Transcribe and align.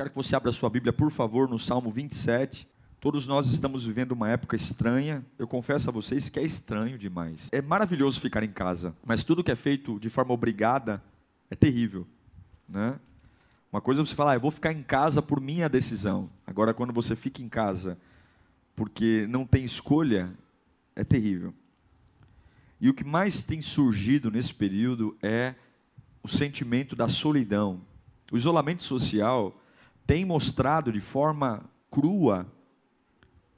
Quero 0.00 0.08
que 0.08 0.16
você 0.16 0.34
abra 0.34 0.50
sua 0.50 0.70
Bíblia, 0.70 0.94
por 0.94 1.10
favor, 1.10 1.46
no 1.46 1.58
Salmo 1.58 1.90
27. 1.90 2.66
Todos 2.98 3.26
nós 3.26 3.50
estamos 3.50 3.84
vivendo 3.84 4.12
uma 4.12 4.30
época 4.30 4.56
estranha. 4.56 5.22
Eu 5.38 5.46
confesso 5.46 5.90
a 5.90 5.92
vocês 5.92 6.30
que 6.30 6.38
é 6.38 6.42
estranho 6.42 6.96
demais. 6.96 7.50
É 7.52 7.60
maravilhoso 7.60 8.18
ficar 8.18 8.42
em 8.42 8.50
casa, 8.50 8.96
mas 9.04 9.22
tudo 9.22 9.44
que 9.44 9.50
é 9.50 9.54
feito 9.54 10.00
de 10.00 10.08
forma 10.08 10.32
obrigada 10.32 11.02
é 11.50 11.54
terrível, 11.54 12.06
né? 12.66 12.98
Uma 13.70 13.82
coisa 13.82 14.00
é 14.00 14.02
você 14.06 14.14
falar, 14.14 14.30
ah, 14.30 14.36
eu 14.36 14.40
vou 14.40 14.50
ficar 14.50 14.72
em 14.72 14.82
casa 14.82 15.20
por 15.20 15.38
minha 15.38 15.68
decisão. 15.68 16.30
Agora, 16.46 16.72
quando 16.72 16.94
você 16.94 17.14
fica 17.14 17.42
em 17.42 17.48
casa 17.50 17.98
porque 18.74 19.26
não 19.28 19.44
tem 19.44 19.66
escolha, 19.66 20.32
é 20.96 21.04
terrível. 21.04 21.52
E 22.80 22.88
o 22.88 22.94
que 22.94 23.04
mais 23.04 23.42
tem 23.42 23.60
surgido 23.60 24.30
nesse 24.30 24.54
período 24.54 25.14
é 25.22 25.54
o 26.22 26.28
sentimento 26.28 26.96
da 26.96 27.06
solidão. 27.06 27.82
O 28.32 28.38
isolamento 28.38 28.82
social 28.82 29.60
tem 30.06 30.24
mostrado 30.24 30.92
de 30.92 31.00
forma 31.00 31.64
crua, 31.90 32.46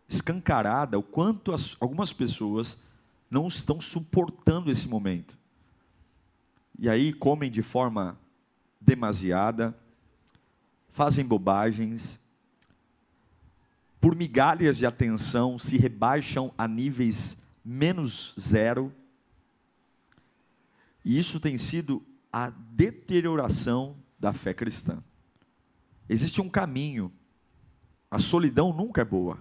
escancarada, 0.08 0.98
o 0.98 1.03
quanto 1.03 1.53
as, 1.53 1.77
algumas 1.80 2.12
pessoas 2.12 2.78
não 3.30 3.48
estão 3.48 3.80
suportando 3.80 4.70
esse 4.70 4.89
momento. 4.89 5.39
E 6.78 6.89
aí 6.89 7.12
comem 7.12 7.50
de 7.50 7.62
forma 7.62 8.19
demasiada, 8.80 9.77
fazem 10.91 11.25
bobagens, 11.25 12.20
por 14.02 14.17
migalhas 14.17 14.77
de 14.77 14.84
atenção 14.84 15.61
se 15.61 15.78
rebaixam 15.78 16.52
a 16.58 16.67
níveis 16.67 17.36
menos 17.64 18.34
zero. 18.39 18.92
E 21.05 21.17
isso 21.17 21.39
tem 21.39 21.56
sido 21.56 22.05
a 22.33 22.50
deterioração 22.50 23.97
da 24.19 24.33
fé 24.33 24.52
cristã. 24.52 25.02
Existe 26.08 26.41
um 26.41 26.48
caminho. 26.48 27.12
A 28.11 28.19
solidão 28.19 28.72
nunca 28.72 29.00
é 29.00 29.05
boa, 29.05 29.39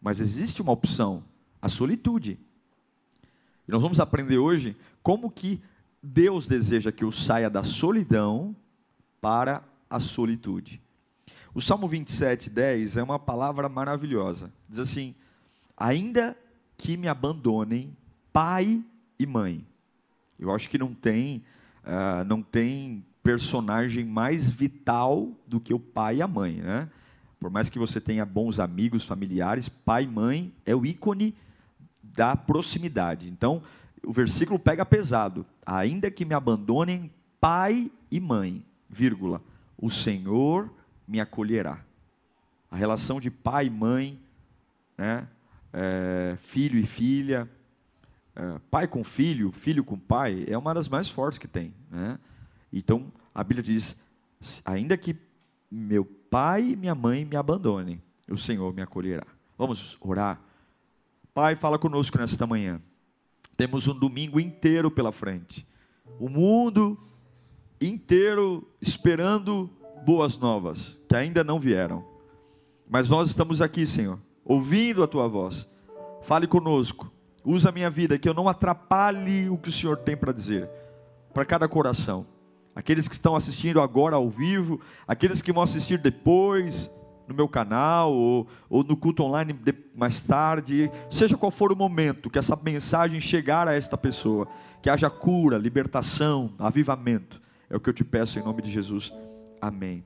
mas 0.00 0.18
existe 0.18 0.60
uma 0.60 0.72
opção, 0.72 1.24
a 1.62 1.68
solitude. 1.68 2.38
E 3.68 3.70
nós 3.70 3.80
vamos 3.80 4.00
aprender 4.00 4.38
hoje 4.38 4.76
como 5.02 5.30
que 5.30 5.62
Deus 6.02 6.46
deseja 6.46 6.90
que 6.92 7.04
eu 7.04 7.12
saia 7.12 7.48
da 7.48 7.62
solidão 7.62 8.54
para 9.20 9.62
a 9.88 9.98
solitude. 9.98 10.82
O 11.54 11.60
Salmo 11.60 11.86
27, 11.86 12.50
10 12.50 12.96
é 12.96 13.02
uma 13.02 13.18
palavra 13.18 13.68
maravilhosa. 13.68 14.52
Diz 14.68 14.80
assim: 14.80 15.14
Ainda 15.76 16.36
que 16.76 16.96
me 16.96 17.06
abandonem 17.06 17.96
pai 18.32 18.82
e 19.18 19.24
mãe. 19.24 19.64
Eu 20.38 20.52
acho 20.52 20.68
que 20.68 20.76
não 20.76 20.92
tem, 20.92 21.44
uh, 21.84 22.24
não 22.26 22.42
tem 22.42 23.04
personagem 23.24 24.04
mais 24.04 24.50
vital 24.50 25.32
do 25.46 25.58
que 25.58 25.72
o 25.72 25.80
pai 25.80 26.18
e 26.18 26.22
a 26.22 26.28
mãe, 26.28 26.56
né? 26.56 26.88
Por 27.40 27.50
mais 27.50 27.70
que 27.70 27.78
você 27.78 28.00
tenha 28.00 28.24
bons 28.24 28.60
amigos, 28.60 29.04
familiares, 29.04 29.68
pai 29.68 30.04
e 30.04 30.06
mãe 30.06 30.54
é 30.64 30.74
o 30.74 30.84
ícone 30.84 31.34
da 32.02 32.36
proximidade. 32.36 33.28
Então, 33.28 33.62
o 34.06 34.12
versículo 34.12 34.58
pega 34.58 34.84
pesado. 34.84 35.44
Ainda 35.64 36.10
que 36.10 36.24
me 36.24 36.34
abandonem 36.34 37.10
pai 37.40 37.90
e 38.10 38.20
mãe, 38.20 38.62
vírgula, 38.88 39.42
o 39.76 39.90
Senhor 39.90 40.70
me 41.08 41.18
acolherá. 41.18 41.80
A 42.70 42.76
relação 42.76 43.20
de 43.20 43.30
pai 43.30 43.66
e 43.66 43.70
mãe, 43.70 44.18
né? 44.96 45.26
É, 45.72 46.36
filho 46.38 46.78
e 46.78 46.86
filha, 46.86 47.48
é, 48.36 48.58
pai 48.70 48.86
com 48.86 49.02
filho, 49.02 49.50
filho 49.50 49.82
com 49.82 49.98
pai, 49.98 50.44
é 50.46 50.56
uma 50.56 50.74
das 50.74 50.88
mais 50.88 51.08
fortes 51.08 51.38
que 51.38 51.48
tem. 51.48 51.74
Né? 51.90 52.18
Então, 52.74 53.12
a 53.32 53.44
Bíblia 53.44 53.62
diz: 53.62 53.96
ainda 54.64 54.96
que 54.96 55.16
meu 55.70 56.04
pai 56.04 56.70
e 56.70 56.76
minha 56.76 56.94
mãe 56.94 57.24
me 57.24 57.36
abandonem, 57.36 58.02
o 58.28 58.36
Senhor 58.36 58.74
me 58.74 58.82
acolherá. 58.82 59.26
Vamos 59.56 59.96
orar. 60.00 60.40
Pai, 61.32 61.54
fala 61.54 61.78
conosco 61.78 62.18
nesta 62.18 62.46
manhã. 62.46 62.82
Temos 63.56 63.86
um 63.86 63.96
domingo 63.96 64.40
inteiro 64.40 64.90
pela 64.90 65.12
frente. 65.12 65.66
O 66.18 66.28
mundo 66.28 66.98
inteiro 67.80 68.68
esperando 68.80 69.70
boas 70.04 70.36
novas, 70.36 70.98
que 71.08 71.14
ainda 71.14 71.44
não 71.44 71.60
vieram. 71.60 72.04
Mas 72.88 73.08
nós 73.08 73.28
estamos 73.28 73.62
aqui, 73.62 73.86
Senhor, 73.86 74.18
ouvindo 74.44 75.02
a 75.04 75.06
tua 75.06 75.28
voz. 75.28 75.68
Fale 76.22 76.48
conosco. 76.48 77.12
Usa 77.44 77.68
a 77.68 77.72
minha 77.72 77.90
vida, 77.90 78.18
que 78.18 78.28
eu 78.28 78.34
não 78.34 78.48
atrapalhe 78.48 79.48
o 79.48 79.58
que 79.58 79.68
o 79.68 79.72
Senhor 79.72 79.98
tem 79.98 80.16
para 80.16 80.32
dizer, 80.32 80.68
para 81.32 81.44
cada 81.44 81.68
coração 81.68 82.26
aqueles 82.74 83.06
que 83.06 83.14
estão 83.14 83.36
assistindo 83.36 83.80
agora 83.80 84.16
ao 84.16 84.28
vivo, 84.28 84.80
aqueles 85.06 85.40
que 85.40 85.52
vão 85.52 85.62
assistir 85.62 85.98
depois 85.98 86.90
no 87.26 87.34
meu 87.34 87.48
canal 87.48 88.12
ou, 88.12 88.46
ou 88.68 88.84
no 88.84 88.96
culto 88.96 89.22
online 89.22 89.52
de, 89.52 89.74
mais 89.94 90.22
tarde, 90.22 90.90
seja 91.10 91.36
qual 91.36 91.50
for 91.50 91.72
o 91.72 91.76
momento 91.76 92.28
que 92.28 92.38
essa 92.38 92.56
mensagem 92.56 93.20
chegar 93.20 93.68
a 93.68 93.74
esta 93.74 93.96
pessoa, 93.96 94.46
que 94.82 94.90
haja 94.90 95.08
cura, 95.08 95.56
libertação, 95.56 96.52
avivamento, 96.58 97.40
é 97.70 97.76
o 97.76 97.80
que 97.80 97.88
eu 97.88 97.94
te 97.94 98.04
peço 98.04 98.38
em 98.38 98.42
nome 98.42 98.62
de 98.62 98.70
Jesus. 98.70 99.12
Amém. 99.60 100.04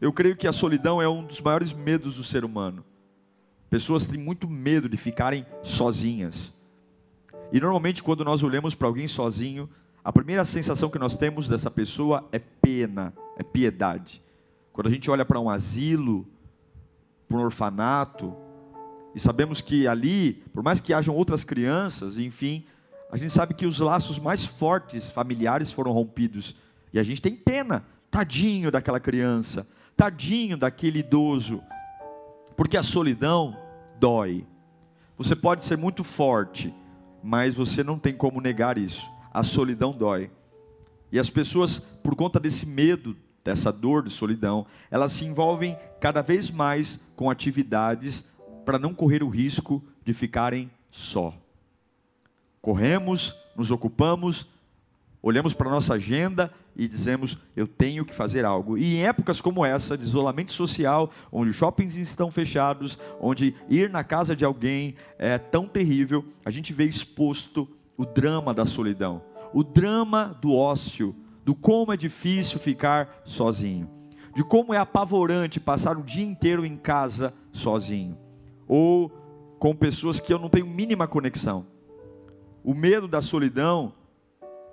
Eu 0.00 0.12
creio 0.12 0.36
que 0.36 0.46
a 0.46 0.52
solidão 0.52 1.00
é 1.00 1.08
um 1.08 1.24
dos 1.24 1.40
maiores 1.40 1.72
medos 1.72 2.16
do 2.16 2.24
ser 2.24 2.44
humano. 2.44 2.84
Pessoas 3.68 4.06
têm 4.06 4.18
muito 4.18 4.48
medo 4.48 4.88
de 4.88 4.96
ficarem 4.96 5.46
sozinhas. 5.62 6.52
E 7.52 7.60
normalmente 7.60 8.02
quando 8.02 8.24
nós 8.24 8.42
olhamos 8.42 8.74
para 8.74 8.88
alguém 8.88 9.06
sozinho, 9.06 9.68
a 10.02 10.12
primeira 10.12 10.44
sensação 10.44 10.88
que 10.88 10.98
nós 10.98 11.14
temos 11.14 11.46
dessa 11.46 11.70
pessoa 11.70 12.26
é 12.32 12.38
pena, 12.38 13.12
é 13.36 13.42
piedade. 13.42 14.22
Quando 14.72 14.86
a 14.86 14.90
gente 14.90 15.10
olha 15.10 15.26
para 15.26 15.38
um 15.38 15.50
asilo, 15.50 16.26
para 17.28 17.36
um 17.36 17.42
orfanato, 17.42 18.34
e 19.14 19.20
sabemos 19.20 19.60
que 19.60 19.86
ali, 19.86 20.42
por 20.54 20.62
mais 20.62 20.80
que 20.80 20.94
hajam 20.94 21.14
outras 21.14 21.44
crianças, 21.44 22.16
enfim, 22.16 22.64
a 23.12 23.16
gente 23.16 23.32
sabe 23.32 23.52
que 23.52 23.66
os 23.66 23.78
laços 23.78 24.18
mais 24.18 24.44
fortes 24.44 25.10
familiares 25.10 25.70
foram 25.70 25.92
rompidos. 25.92 26.56
E 26.92 26.98
a 26.98 27.02
gente 27.02 27.20
tem 27.20 27.34
pena, 27.34 27.84
tadinho 28.10 28.70
daquela 28.70 29.00
criança, 29.00 29.66
tadinho 29.96 30.56
daquele 30.56 31.00
idoso. 31.00 31.60
Porque 32.56 32.76
a 32.76 32.82
solidão 32.82 33.56
dói. 33.98 34.46
Você 35.18 35.36
pode 35.36 35.64
ser 35.64 35.76
muito 35.76 36.02
forte, 36.02 36.72
mas 37.22 37.54
você 37.54 37.84
não 37.84 37.98
tem 37.98 38.14
como 38.14 38.40
negar 38.40 38.78
isso 38.78 39.04
a 39.32 39.42
solidão 39.42 39.92
dói. 39.92 40.30
E 41.12 41.18
as 41.18 41.30
pessoas, 41.30 41.78
por 41.78 42.14
conta 42.14 42.38
desse 42.38 42.66
medo, 42.66 43.16
dessa 43.44 43.72
dor 43.72 44.02
de 44.02 44.10
solidão, 44.10 44.66
elas 44.90 45.12
se 45.12 45.24
envolvem 45.24 45.76
cada 46.00 46.22
vez 46.22 46.50
mais 46.50 47.00
com 47.16 47.30
atividades 47.30 48.24
para 48.64 48.78
não 48.78 48.94
correr 48.94 49.22
o 49.22 49.28
risco 49.28 49.82
de 50.04 50.12
ficarem 50.12 50.70
só. 50.90 51.34
Corremos, 52.60 53.34
nos 53.56 53.70
ocupamos, 53.70 54.46
olhamos 55.22 55.54
para 55.54 55.68
a 55.68 55.72
nossa 55.72 55.94
agenda 55.94 56.52
e 56.76 56.86
dizemos: 56.86 57.38
eu 57.56 57.66
tenho 57.66 58.04
que 58.04 58.14
fazer 58.14 58.44
algo. 58.44 58.76
E 58.76 58.96
em 58.96 59.06
épocas 59.06 59.40
como 59.40 59.64
essa, 59.64 59.96
de 59.96 60.04
isolamento 60.04 60.52
social, 60.52 61.10
onde 61.32 61.52
shoppings 61.52 61.96
estão 61.96 62.30
fechados, 62.30 62.98
onde 63.20 63.54
ir 63.68 63.90
na 63.90 64.04
casa 64.04 64.36
de 64.36 64.44
alguém 64.44 64.94
é 65.18 65.38
tão 65.38 65.66
terrível, 65.66 66.24
a 66.44 66.50
gente 66.50 66.72
vê 66.72 66.84
exposto 66.84 67.68
o 68.00 68.06
drama 68.06 68.54
da 68.54 68.64
solidão, 68.64 69.20
o 69.52 69.62
drama 69.62 70.34
do 70.40 70.56
ócio, 70.56 71.14
do 71.44 71.54
como 71.54 71.92
é 71.92 71.98
difícil 71.98 72.58
ficar 72.58 73.20
sozinho, 73.26 73.90
de 74.34 74.42
como 74.42 74.72
é 74.72 74.78
apavorante 74.78 75.60
passar 75.60 75.98
o 75.98 76.02
dia 76.02 76.24
inteiro 76.24 76.64
em 76.64 76.78
casa 76.78 77.34
sozinho, 77.52 78.16
ou 78.66 79.10
com 79.58 79.76
pessoas 79.76 80.18
que 80.18 80.32
eu 80.32 80.38
não 80.38 80.48
tenho 80.48 80.66
mínima 80.66 81.06
conexão. 81.06 81.66
O 82.64 82.72
medo 82.72 83.06
da 83.06 83.20
solidão 83.20 83.92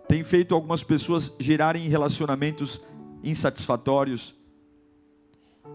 tem 0.07 0.23
feito 0.23 0.55
algumas 0.55 0.81
pessoas 0.81 1.29
gerarem 1.37 1.89
relacionamentos 1.89 2.81
insatisfatórios. 3.21 4.33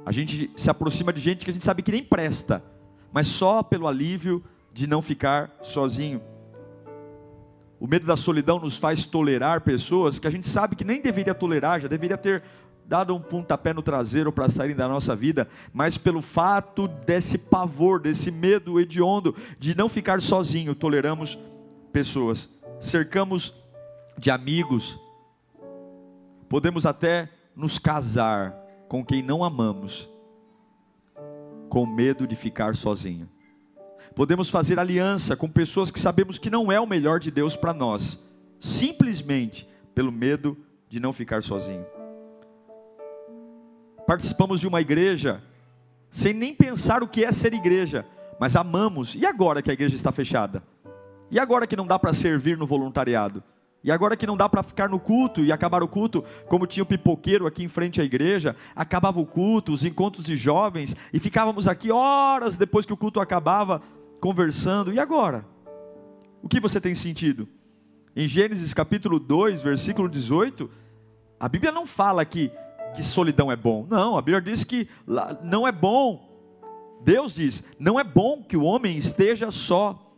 A 0.06 0.10
gente 0.10 0.50
se 0.56 0.70
aproxima 0.70 1.12
de 1.12 1.20
gente 1.20 1.44
que 1.44 1.50
a 1.50 1.54
gente 1.54 1.66
sabe 1.66 1.82
que 1.82 1.92
nem 1.92 2.02
presta, 2.02 2.64
mas 3.12 3.26
só 3.26 3.62
pelo 3.62 3.86
alívio 3.86 4.42
de 4.72 4.86
não 4.86 5.02
ficar 5.02 5.54
sozinho. 5.60 6.31
O 7.82 7.86
medo 7.88 8.06
da 8.06 8.14
solidão 8.14 8.60
nos 8.60 8.76
faz 8.76 9.04
tolerar 9.04 9.62
pessoas 9.62 10.20
que 10.20 10.28
a 10.28 10.30
gente 10.30 10.46
sabe 10.46 10.76
que 10.76 10.84
nem 10.84 11.02
deveria 11.02 11.34
tolerar, 11.34 11.80
já 11.80 11.88
deveria 11.88 12.16
ter 12.16 12.40
dado 12.86 13.12
um 13.12 13.20
pontapé 13.20 13.72
no 13.72 13.82
traseiro 13.82 14.30
para 14.30 14.48
saírem 14.48 14.76
da 14.76 14.86
nossa 14.86 15.16
vida, 15.16 15.48
mas 15.72 15.98
pelo 15.98 16.22
fato 16.22 16.86
desse 16.86 17.36
pavor, 17.36 17.98
desse 17.98 18.30
medo 18.30 18.78
hediondo 18.78 19.34
de 19.58 19.76
não 19.76 19.88
ficar 19.88 20.20
sozinho, 20.20 20.76
toleramos 20.76 21.36
pessoas, 21.92 22.48
cercamos 22.80 23.52
de 24.16 24.30
amigos, 24.30 24.96
podemos 26.48 26.86
até 26.86 27.28
nos 27.56 27.80
casar 27.80 28.54
com 28.88 29.04
quem 29.04 29.24
não 29.24 29.42
amamos, 29.42 30.08
com 31.68 31.84
medo 31.84 32.28
de 32.28 32.36
ficar 32.36 32.76
sozinho. 32.76 33.28
Podemos 34.14 34.50
fazer 34.50 34.78
aliança 34.78 35.34
com 35.34 35.48
pessoas 35.48 35.90
que 35.90 35.98
sabemos 35.98 36.38
que 36.38 36.50
não 36.50 36.70
é 36.70 36.78
o 36.78 36.86
melhor 36.86 37.18
de 37.18 37.30
Deus 37.30 37.56
para 37.56 37.72
nós, 37.72 38.18
simplesmente 38.58 39.68
pelo 39.94 40.12
medo 40.12 40.56
de 40.88 41.00
não 41.00 41.12
ficar 41.12 41.42
sozinho. 41.42 41.86
Participamos 44.06 44.60
de 44.60 44.68
uma 44.68 44.80
igreja 44.80 45.42
sem 46.10 46.34
nem 46.34 46.54
pensar 46.54 47.02
o 47.02 47.08
que 47.08 47.24
é 47.24 47.32
ser 47.32 47.54
igreja, 47.54 48.04
mas 48.38 48.54
amamos. 48.54 49.14
E 49.14 49.24
agora 49.24 49.62
que 49.62 49.70
a 49.70 49.72
igreja 49.72 49.96
está 49.96 50.12
fechada? 50.12 50.62
E 51.30 51.38
agora 51.38 51.66
que 51.66 51.76
não 51.76 51.86
dá 51.86 51.98
para 51.98 52.12
servir 52.12 52.58
no 52.58 52.66
voluntariado? 52.66 53.42
E 53.82 53.90
agora 53.90 54.16
que 54.16 54.26
não 54.26 54.36
dá 54.36 54.48
para 54.48 54.62
ficar 54.62 54.88
no 54.88 55.00
culto 55.00 55.40
e 55.40 55.50
acabar 55.50 55.82
o 55.82 55.88
culto, 55.88 56.22
como 56.46 56.66
tinha 56.66 56.82
o 56.82 56.86
pipoqueiro 56.86 57.46
aqui 57.46 57.64
em 57.64 57.68
frente 57.68 58.00
à 58.00 58.04
igreja, 58.04 58.54
acabava 58.76 59.18
o 59.18 59.26
culto, 59.26 59.72
os 59.72 59.84
encontros 59.84 60.26
de 60.26 60.36
jovens, 60.36 60.94
e 61.12 61.18
ficávamos 61.18 61.66
aqui 61.66 61.90
horas 61.90 62.56
depois 62.56 62.86
que 62.86 62.92
o 62.92 62.96
culto 62.96 63.18
acabava, 63.18 63.82
conversando. 64.22 64.92
E 64.94 65.00
agora? 65.00 65.44
O 66.40 66.48
que 66.48 66.60
você 66.60 66.80
tem 66.80 66.94
sentido? 66.94 67.48
Em 68.14 68.28
Gênesis 68.28 68.72
capítulo 68.72 69.18
2, 69.18 69.60
versículo 69.60 70.08
18, 70.08 70.70
a 71.40 71.48
Bíblia 71.48 71.72
não 71.72 71.84
fala 71.84 72.24
que, 72.24 72.52
que 72.94 73.02
solidão 73.02 73.50
é 73.50 73.56
bom. 73.56 73.84
Não, 73.90 74.16
a 74.16 74.22
Bíblia 74.22 74.40
diz 74.40 74.62
que 74.62 74.88
não 75.42 75.66
é 75.66 75.72
bom. 75.72 76.30
Deus 77.02 77.34
diz: 77.34 77.64
não 77.80 77.98
é 77.98 78.04
bom 78.04 78.44
que 78.44 78.56
o 78.56 78.62
homem 78.62 78.96
esteja 78.96 79.50
só. 79.50 80.14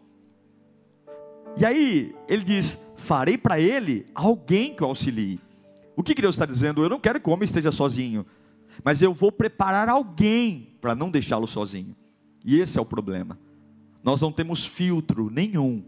E 1.57 1.65
aí, 1.65 2.15
ele 2.29 2.45
diz: 2.45 2.79
farei 2.97 3.39
para 3.39 3.59
ele 3.59 4.07
alguém 4.15 4.75
que 4.75 4.85
o 4.85 4.87
auxilie. 4.87 5.41
O 5.97 6.03
que, 6.03 6.15
que 6.15 6.21
Deus 6.21 6.35
está 6.35 6.45
dizendo? 6.45 6.83
Eu 6.83 6.91
não 6.91 7.01
quero 7.01 7.19
que 7.19 7.29
o 7.31 7.33
homem 7.33 7.45
esteja 7.45 7.71
sozinho, 7.71 8.27
mas 8.85 9.01
eu 9.01 9.15
vou 9.15 9.33
preparar 9.33 9.89
alguém 9.89 10.77
para 10.79 10.95
não 10.95 11.11
deixá-lo 11.11 11.47
sozinho. 11.47 11.97
E 12.45 12.61
esse 12.61 12.79
é 12.79 12.83
o 12.83 12.85
problema. 12.85 13.39
Nós 14.05 14.21
não 14.21 14.31
temos 14.31 14.67
filtro 14.67 15.31
nenhum 15.31 15.83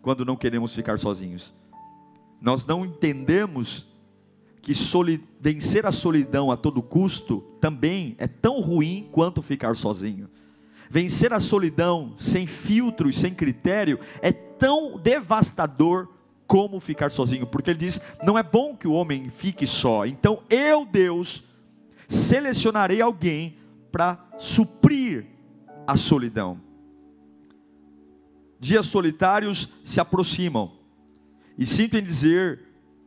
quando 0.00 0.24
não 0.24 0.36
queremos 0.36 0.72
ficar 0.72 0.98
sozinhos. 0.98 1.52
Nós 2.40 2.64
não 2.64 2.86
entendemos 2.86 3.88
que 4.62 4.72
vencer 5.40 5.84
a 5.84 5.90
solidão 5.90 6.52
a 6.52 6.56
todo 6.56 6.80
custo 6.80 7.40
também 7.60 8.14
é 8.18 8.28
tão 8.28 8.60
ruim 8.60 9.08
quanto 9.10 9.42
ficar 9.42 9.74
sozinho. 9.74 10.30
Vencer 10.88 11.32
a 11.32 11.40
solidão 11.40 12.14
sem 12.16 12.46
filtros, 12.46 13.18
sem 13.18 13.34
critério, 13.34 13.98
é 14.22 14.30
tão 14.30 14.96
devastador 14.98 16.08
como 16.46 16.80
ficar 16.80 17.10
sozinho, 17.10 17.46
porque 17.46 17.70
ele 17.70 17.78
diz: 17.78 18.00
não 18.22 18.38
é 18.38 18.42
bom 18.42 18.76
que 18.76 18.86
o 18.86 18.92
homem 18.92 19.28
fique 19.28 19.66
só. 19.66 20.06
Então 20.06 20.42
eu, 20.48 20.86
Deus, 20.86 21.42
selecionarei 22.08 23.02
alguém 23.02 23.56
para 23.90 24.24
suprir 24.38 25.26
a 25.86 25.96
solidão. 25.96 26.67
Dias 28.60 28.86
solitários 28.86 29.68
se 29.84 30.00
aproximam, 30.00 30.72
e 31.56 31.66
sinto 31.66 31.96
em 31.96 32.02
dizer 32.02 32.60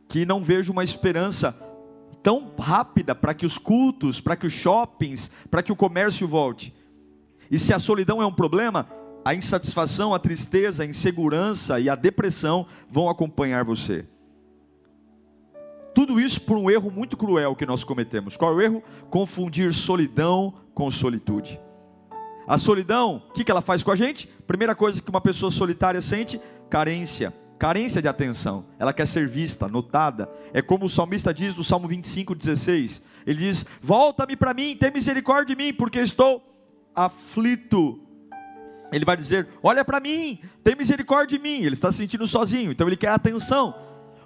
que 0.08 0.26
não 0.26 0.42
vejo 0.42 0.72
uma 0.72 0.84
esperança 0.84 1.56
tão 2.22 2.52
rápida 2.58 3.14
para 3.14 3.34
que 3.34 3.44
os 3.44 3.58
cultos, 3.58 4.20
para 4.20 4.36
que 4.36 4.46
os 4.46 4.52
shoppings, 4.52 5.30
para 5.50 5.62
que 5.62 5.72
o 5.72 5.76
comércio 5.76 6.28
volte. 6.28 6.74
E 7.50 7.58
se 7.58 7.74
a 7.74 7.78
solidão 7.78 8.22
é 8.22 8.26
um 8.26 8.32
problema, 8.32 8.88
a 9.24 9.34
insatisfação, 9.34 10.14
a 10.14 10.18
tristeza, 10.18 10.82
a 10.82 10.86
insegurança 10.86 11.80
e 11.80 11.88
a 11.88 11.94
depressão 11.94 12.66
vão 12.88 13.08
acompanhar 13.08 13.64
você. 13.64 14.06
Tudo 15.94 16.18
isso 16.18 16.40
por 16.40 16.56
um 16.56 16.70
erro 16.70 16.90
muito 16.90 17.16
cruel 17.16 17.54
que 17.54 17.66
nós 17.66 17.84
cometemos. 17.84 18.36
Qual 18.36 18.52
é 18.52 18.54
o 18.54 18.60
erro? 18.60 18.82
Confundir 19.10 19.74
solidão 19.74 20.54
com 20.74 20.90
solitude. 20.90 21.60
A 22.46 22.58
solidão, 22.58 23.22
o 23.28 23.32
que 23.32 23.50
ela 23.50 23.62
faz 23.62 23.82
com 23.82 23.90
a 23.90 23.96
gente? 23.96 24.28
Primeira 24.46 24.74
coisa 24.74 25.00
que 25.00 25.10
uma 25.10 25.20
pessoa 25.20 25.50
solitária 25.50 26.00
sente: 26.00 26.40
carência. 26.68 27.32
Carência 27.58 28.02
de 28.02 28.08
atenção. 28.08 28.64
Ela 28.76 28.92
quer 28.92 29.06
ser 29.06 29.28
vista, 29.28 29.68
notada. 29.68 30.28
É 30.52 30.60
como 30.60 30.86
o 30.86 30.88
salmista 30.88 31.32
diz 31.32 31.54
no 31.54 31.62
Salmo 31.62 31.86
25, 31.86 32.34
16. 32.34 33.00
Ele 33.24 33.38
diz: 33.38 33.64
Volta-me 33.80 34.34
para 34.34 34.52
mim, 34.52 34.76
tem 34.76 34.90
misericórdia 34.90 35.54
de 35.54 35.62
mim, 35.62 35.72
porque 35.72 36.00
estou 36.00 36.42
aflito. 36.94 38.00
Ele 38.90 39.04
vai 39.04 39.16
dizer: 39.16 39.48
Olha 39.62 39.84
para 39.84 40.00
mim, 40.00 40.40
tem 40.64 40.74
misericórdia 40.74 41.38
de 41.38 41.42
mim. 41.42 41.62
Ele 41.62 41.74
está 41.74 41.92
se 41.92 41.98
sentindo 41.98 42.26
sozinho, 42.26 42.72
então 42.72 42.86
ele 42.86 42.96
quer 42.96 43.10
atenção. 43.10 43.74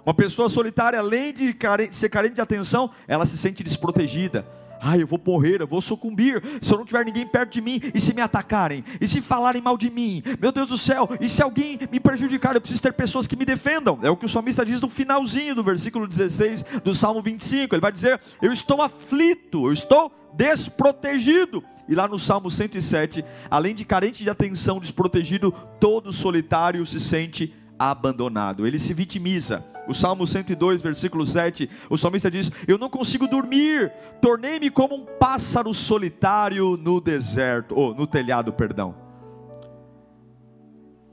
Uma 0.03 0.13
pessoa 0.13 0.49
solitária, 0.49 0.97
além 0.97 1.33
de 1.33 1.55
ser 1.91 2.09
carente 2.09 2.35
de 2.35 2.41
atenção, 2.41 2.89
ela 3.07 3.25
se 3.25 3.37
sente 3.37 3.63
desprotegida. 3.63 4.47
Ai, 4.81 5.01
eu 5.01 5.07
vou 5.07 5.19
morrer, 5.23 5.61
eu 5.61 5.67
vou 5.67 5.81
sucumbir. 5.81 6.41
Se 6.61 6.73
eu 6.73 6.77
não 6.77 6.85
tiver 6.85 7.05
ninguém 7.05 7.27
perto 7.27 7.53
de 7.53 7.61
mim, 7.61 7.79
e 7.93 7.99
se 7.99 8.13
me 8.13 8.21
atacarem, 8.21 8.83
e 8.99 9.07
se 9.07 9.21
falarem 9.21 9.61
mal 9.61 9.77
de 9.77 9.89
mim, 9.89 10.23
meu 10.39 10.51
Deus 10.51 10.69
do 10.69 10.77
céu, 10.77 11.09
e 11.19 11.29
se 11.29 11.41
alguém 11.41 11.79
me 11.91 11.99
prejudicar, 11.99 12.55
eu 12.55 12.61
preciso 12.61 12.81
ter 12.81 12.93
pessoas 12.93 13.27
que 13.27 13.35
me 13.35 13.45
defendam. 13.45 13.99
É 14.01 14.09
o 14.09 14.17
que 14.17 14.25
o 14.25 14.29
salmista 14.29 14.65
diz 14.65 14.81
no 14.81 14.89
finalzinho 14.89 15.55
do 15.55 15.63
versículo 15.63 16.07
16 16.07 16.65
do 16.83 16.93
Salmo 16.93 17.21
25. 17.21 17.75
Ele 17.75 17.81
vai 17.81 17.91
dizer: 17.91 18.19
Eu 18.41 18.51
estou 18.51 18.81
aflito, 18.81 19.67
eu 19.67 19.73
estou 19.73 20.11
desprotegido. 20.33 21.63
E 21.87 21.95
lá 21.95 22.07
no 22.07 22.19
Salmo 22.19 22.51
107, 22.51 23.23
além 23.49 23.73
de 23.73 23.85
carente 23.85 24.23
de 24.23 24.29
atenção, 24.29 24.79
desprotegido, 24.79 25.53
todo 25.79 26.11
solitário 26.11 26.85
se 26.85 26.99
sente 26.99 27.53
abandonado. 27.79 28.67
Ele 28.67 28.77
se 28.77 28.93
vitimiza. 28.93 29.65
O 29.87 29.93
Salmo 29.93 30.27
102, 30.27 30.81
versículo 30.81 31.25
7, 31.25 31.69
o 31.89 31.97
salmista 31.97 32.29
diz: 32.29 32.51
Eu 32.67 32.77
não 32.77 32.89
consigo 32.89 33.27
dormir, 33.27 33.91
tornei-me 34.21 34.69
como 34.69 34.95
um 34.95 35.05
pássaro 35.05 35.73
solitário 35.73 36.75
no 36.77 36.99
deserto, 36.99 37.73
ou 37.75 37.95
no 37.95 38.05
telhado, 38.05 38.51
perdão. 38.51 38.95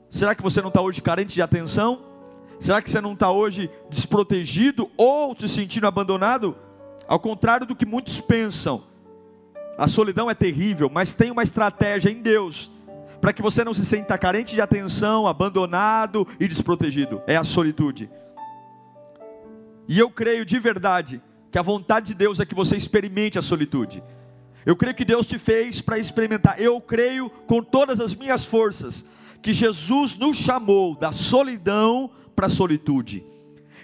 Será 0.09 0.35
que 0.35 0.43
você 0.43 0.61
não 0.61 0.69
está 0.69 0.81
hoje 0.81 1.01
carente 1.01 1.33
de 1.33 1.41
atenção? 1.41 2.01
Será 2.59 2.81
que 2.81 2.89
você 2.89 3.01
não 3.01 3.13
está 3.13 3.31
hoje 3.31 3.69
desprotegido 3.89 4.89
ou 4.97 5.35
se 5.37 5.47
sentindo 5.47 5.87
abandonado? 5.87 6.55
Ao 7.07 7.19
contrário 7.19 7.65
do 7.65 7.75
que 7.75 7.85
muitos 7.85 8.19
pensam, 8.19 8.83
a 9.77 9.87
solidão 9.87 10.29
é 10.29 10.33
terrível, 10.33 10.89
mas 10.89 11.13
tem 11.13 11.31
uma 11.31 11.43
estratégia 11.43 12.09
em 12.09 12.21
Deus 12.21 12.71
para 13.19 13.33
que 13.33 13.41
você 13.41 13.63
não 13.63 13.73
se 13.73 13.83
sinta 13.85 14.17
carente 14.17 14.53
de 14.53 14.61
atenção, 14.61 15.27
abandonado 15.27 16.27
e 16.39 16.47
desprotegido. 16.47 17.21
É 17.25 17.35
a 17.35 17.43
solitude. 17.43 18.09
E 19.87 19.99
eu 19.99 20.09
creio 20.09 20.45
de 20.45 20.57
verdade 20.59 21.21
que 21.51 21.59
a 21.59 21.61
vontade 21.61 22.07
de 22.07 22.13
Deus 22.13 22.39
é 22.39 22.45
que 22.45 22.55
você 22.55 22.75
experimente 22.75 23.39
a 23.39 23.41
solitude. 23.41 24.03
Eu 24.65 24.75
creio 24.75 24.95
que 24.95 25.05
Deus 25.05 25.27
te 25.27 25.37
fez 25.37 25.79
para 25.79 25.99
experimentar. 25.99 26.59
Eu 26.59 26.81
creio 26.81 27.29
com 27.47 27.61
todas 27.61 27.99
as 27.99 28.15
minhas 28.15 28.43
forças 28.43 29.05
que 29.41 29.53
Jesus 29.53 30.15
nos 30.15 30.37
chamou 30.37 30.95
da 30.95 31.11
solidão 31.11 32.09
para 32.35 32.47
a 32.47 32.49
solitude. 32.49 33.23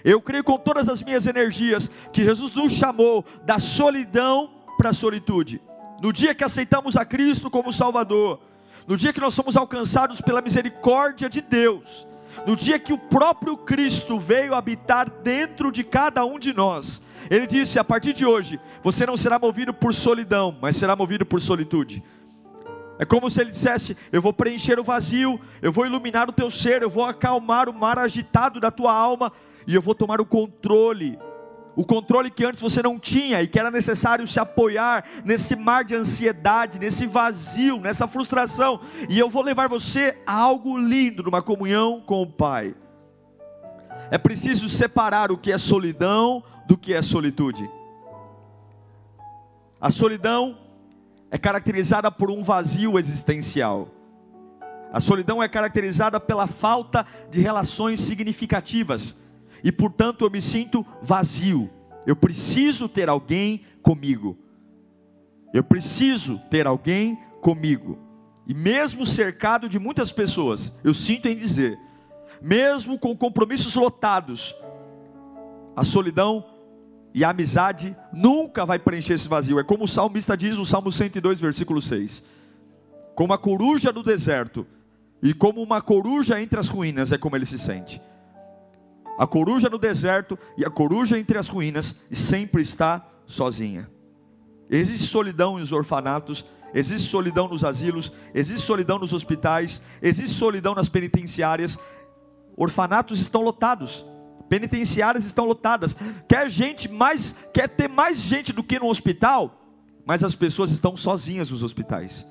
Eu 0.04 0.20
creio 0.20 0.42
com 0.42 0.58
todas 0.58 0.88
as 0.88 1.00
minhas 1.00 1.26
energias 1.26 1.90
que 2.12 2.24
Jesus 2.24 2.52
nos 2.52 2.72
chamou 2.72 3.24
da 3.44 3.60
solidão 3.60 4.50
para 4.76 4.90
a 4.90 4.92
solitude. 4.92 5.62
No 6.02 6.12
dia 6.12 6.34
que 6.34 6.42
aceitamos 6.42 6.96
a 6.96 7.04
Cristo 7.04 7.48
como 7.48 7.72
Salvador, 7.72 8.40
no 8.88 8.96
dia 8.96 9.12
que 9.12 9.20
nós 9.20 9.34
somos 9.34 9.56
alcançados 9.56 10.20
pela 10.20 10.42
misericórdia 10.42 11.30
de 11.30 11.40
Deus, 11.40 12.08
no 12.46 12.56
dia 12.56 12.78
que 12.78 12.92
o 12.92 12.98
próprio 12.98 13.56
Cristo 13.56 14.18
veio 14.18 14.54
habitar 14.54 15.10
dentro 15.10 15.70
de 15.70 15.84
cada 15.84 16.24
um 16.24 16.38
de 16.38 16.52
nós, 16.52 17.02
ele 17.30 17.46
disse: 17.46 17.78
a 17.78 17.84
partir 17.84 18.12
de 18.12 18.26
hoje, 18.26 18.60
você 18.82 19.06
não 19.06 19.16
será 19.16 19.38
movido 19.38 19.72
por 19.72 19.94
solidão, 19.94 20.56
mas 20.60 20.76
será 20.76 20.96
movido 20.96 21.24
por 21.24 21.40
solitude. 21.40 22.02
É 22.98 23.04
como 23.04 23.30
se 23.30 23.40
ele 23.40 23.50
dissesse: 23.50 23.96
Eu 24.10 24.20
vou 24.20 24.32
preencher 24.32 24.78
o 24.78 24.84
vazio, 24.84 25.40
eu 25.60 25.72
vou 25.72 25.86
iluminar 25.86 26.28
o 26.28 26.32
teu 26.32 26.50
ser, 26.50 26.82
eu 26.82 26.90
vou 26.90 27.04
acalmar 27.04 27.68
o 27.68 27.74
mar 27.74 27.98
agitado 27.98 28.60
da 28.60 28.70
tua 28.70 28.92
alma, 28.92 29.32
e 29.66 29.74
eu 29.74 29.82
vou 29.82 29.94
tomar 29.94 30.20
o 30.20 30.26
controle 30.26 31.18
o 31.74 31.84
controle 31.84 32.30
que 32.30 32.44
antes 32.44 32.60
você 32.60 32.82
não 32.82 32.98
tinha 32.98 33.42
e 33.42 33.48
que 33.48 33.58
era 33.58 33.70
necessário 33.70 34.26
se 34.26 34.38
apoiar 34.38 35.04
nesse 35.24 35.56
mar 35.56 35.84
de 35.84 35.94
ansiedade, 35.94 36.78
nesse 36.78 37.06
vazio, 37.06 37.80
nessa 37.80 38.06
frustração. 38.06 38.80
E 39.08 39.18
eu 39.18 39.30
vou 39.30 39.42
levar 39.42 39.68
você 39.68 40.18
a 40.26 40.34
algo 40.34 40.76
lindo, 40.76 41.22
numa 41.22 41.42
comunhão 41.42 42.00
com 42.00 42.22
o 42.22 42.26
Pai. 42.26 42.74
É 44.10 44.18
preciso 44.18 44.68
separar 44.68 45.32
o 45.32 45.38
que 45.38 45.50
é 45.50 45.56
solidão 45.56 46.42
do 46.66 46.76
que 46.76 46.92
é 46.92 47.00
solitude. 47.00 47.68
A 49.80 49.90
solidão 49.90 50.58
é 51.30 51.38
caracterizada 51.38 52.10
por 52.10 52.30
um 52.30 52.42
vazio 52.42 52.98
existencial. 52.98 53.88
A 54.92 55.00
solidão 55.00 55.42
é 55.42 55.48
caracterizada 55.48 56.20
pela 56.20 56.46
falta 56.46 57.06
de 57.30 57.40
relações 57.40 57.98
significativas 58.00 59.16
e 59.62 59.70
portanto 59.70 60.24
eu 60.24 60.30
me 60.30 60.40
sinto 60.40 60.84
vazio. 61.02 61.70
Eu 62.06 62.16
preciso 62.16 62.88
ter 62.88 63.08
alguém 63.08 63.64
comigo. 63.82 64.36
Eu 65.52 65.62
preciso 65.62 66.40
ter 66.50 66.66
alguém 66.66 67.18
comigo. 67.40 67.98
E 68.46 68.54
mesmo 68.54 69.06
cercado 69.06 69.68
de 69.68 69.78
muitas 69.78 70.10
pessoas, 70.10 70.74
eu 70.82 70.92
sinto 70.92 71.26
em 71.26 71.36
dizer, 71.36 71.78
mesmo 72.40 72.98
com 72.98 73.16
compromissos 73.16 73.74
lotados, 73.76 74.54
a 75.76 75.84
solidão 75.84 76.44
e 77.14 77.24
a 77.24 77.30
amizade 77.30 77.96
nunca 78.12 78.64
vai 78.64 78.78
preencher 78.78 79.14
esse 79.14 79.28
vazio. 79.28 79.60
É 79.60 79.64
como 79.64 79.84
o 79.84 79.88
salmista 79.88 80.36
diz 80.36 80.56
no 80.56 80.64
Salmo 80.64 80.90
102, 80.90 81.40
versículo 81.40 81.80
6. 81.80 82.22
Como 83.14 83.32
a 83.32 83.38
coruja 83.38 83.92
no 83.92 84.02
deserto 84.02 84.66
e 85.22 85.32
como 85.32 85.62
uma 85.62 85.80
coruja 85.80 86.40
entre 86.40 86.58
as 86.58 86.68
ruínas 86.68 87.12
é 87.12 87.18
como 87.18 87.36
ele 87.36 87.46
se 87.46 87.58
sente. 87.58 88.00
A 89.22 89.26
coruja 89.28 89.68
no 89.68 89.78
deserto 89.78 90.36
e 90.56 90.64
a 90.64 90.68
coruja 90.68 91.16
entre 91.16 91.38
as 91.38 91.46
ruínas 91.46 91.94
sempre 92.10 92.60
está 92.60 93.06
sozinha. 93.24 93.88
Existe 94.68 95.06
solidão 95.06 95.60
nos 95.60 95.70
orfanatos, 95.70 96.44
existe 96.74 97.08
solidão 97.08 97.46
nos 97.46 97.64
asilos, 97.64 98.12
existe 98.34 98.66
solidão 98.66 98.98
nos 98.98 99.12
hospitais, 99.12 99.80
existe 100.02 100.36
solidão 100.36 100.74
nas 100.74 100.88
penitenciárias. 100.88 101.78
Orfanatos 102.56 103.20
estão 103.20 103.42
lotados, 103.42 104.04
penitenciárias 104.48 105.24
estão 105.24 105.44
lotadas. 105.44 105.96
Quer 106.28 106.50
gente 106.50 106.90
mais, 106.90 107.32
quer 107.54 107.68
ter 107.68 107.88
mais 107.88 108.18
gente 108.18 108.52
do 108.52 108.64
que 108.64 108.80
no 108.80 108.88
hospital, 108.88 109.68
mas 110.04 110.24
as 110.24 110.34
pessoas 110.34 110.72
estão 110.72 110.96
sozinhas 110.96 111.48
nos 111.48 111.62
hospitais. 111.62 112.26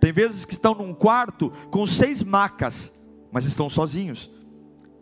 Tem 0.00 0.10
vezes 0.10 0.46
que 0.46 0.54
estão 0.54 0.74
num 0.74 0.94
quarto 0.94 1.52
com 1.70 1.84
seis 1.84 2.22
macas, 2.22 2.98
mas 3.30 3.44
estão 3.44 3.68
sozinhos. 3.68 4.37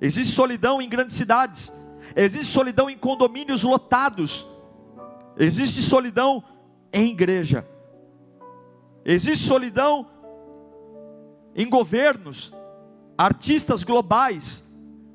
Existe 0.00 0.35
solidão 0.35 0.81
em 0.81 0.88
grandes 0.88 1.17
cidades, 1.17 1.73
existe 2.15 2.53
solidão 2.53 2.91
em 2.91 2.99
condomínios 2.99 3.62
lotados, 3.62 4.47
existe 5.38 5.81
solidão 5.81 6.45
em 6.93 7.11
igreja, 7.11 7.67
existe 9.05 9.47
solidão 9.47 10.07
em 11.55 11.69
governos, 11.69 12.53
artistas 13.17 13.83
globais, 13.83 14.62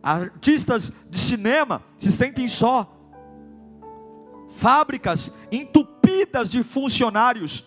artistas 0.02 0.92
de 1.08 1.20
cinema 1.20 1.84
se 2.00 2.12
sentem 2.12 2.48
só, 2.48 2.92
fábricas 4.50 5.32
entupidas 5.52 6.50
de 6.50 6.64
funcionários, 6.64 7.64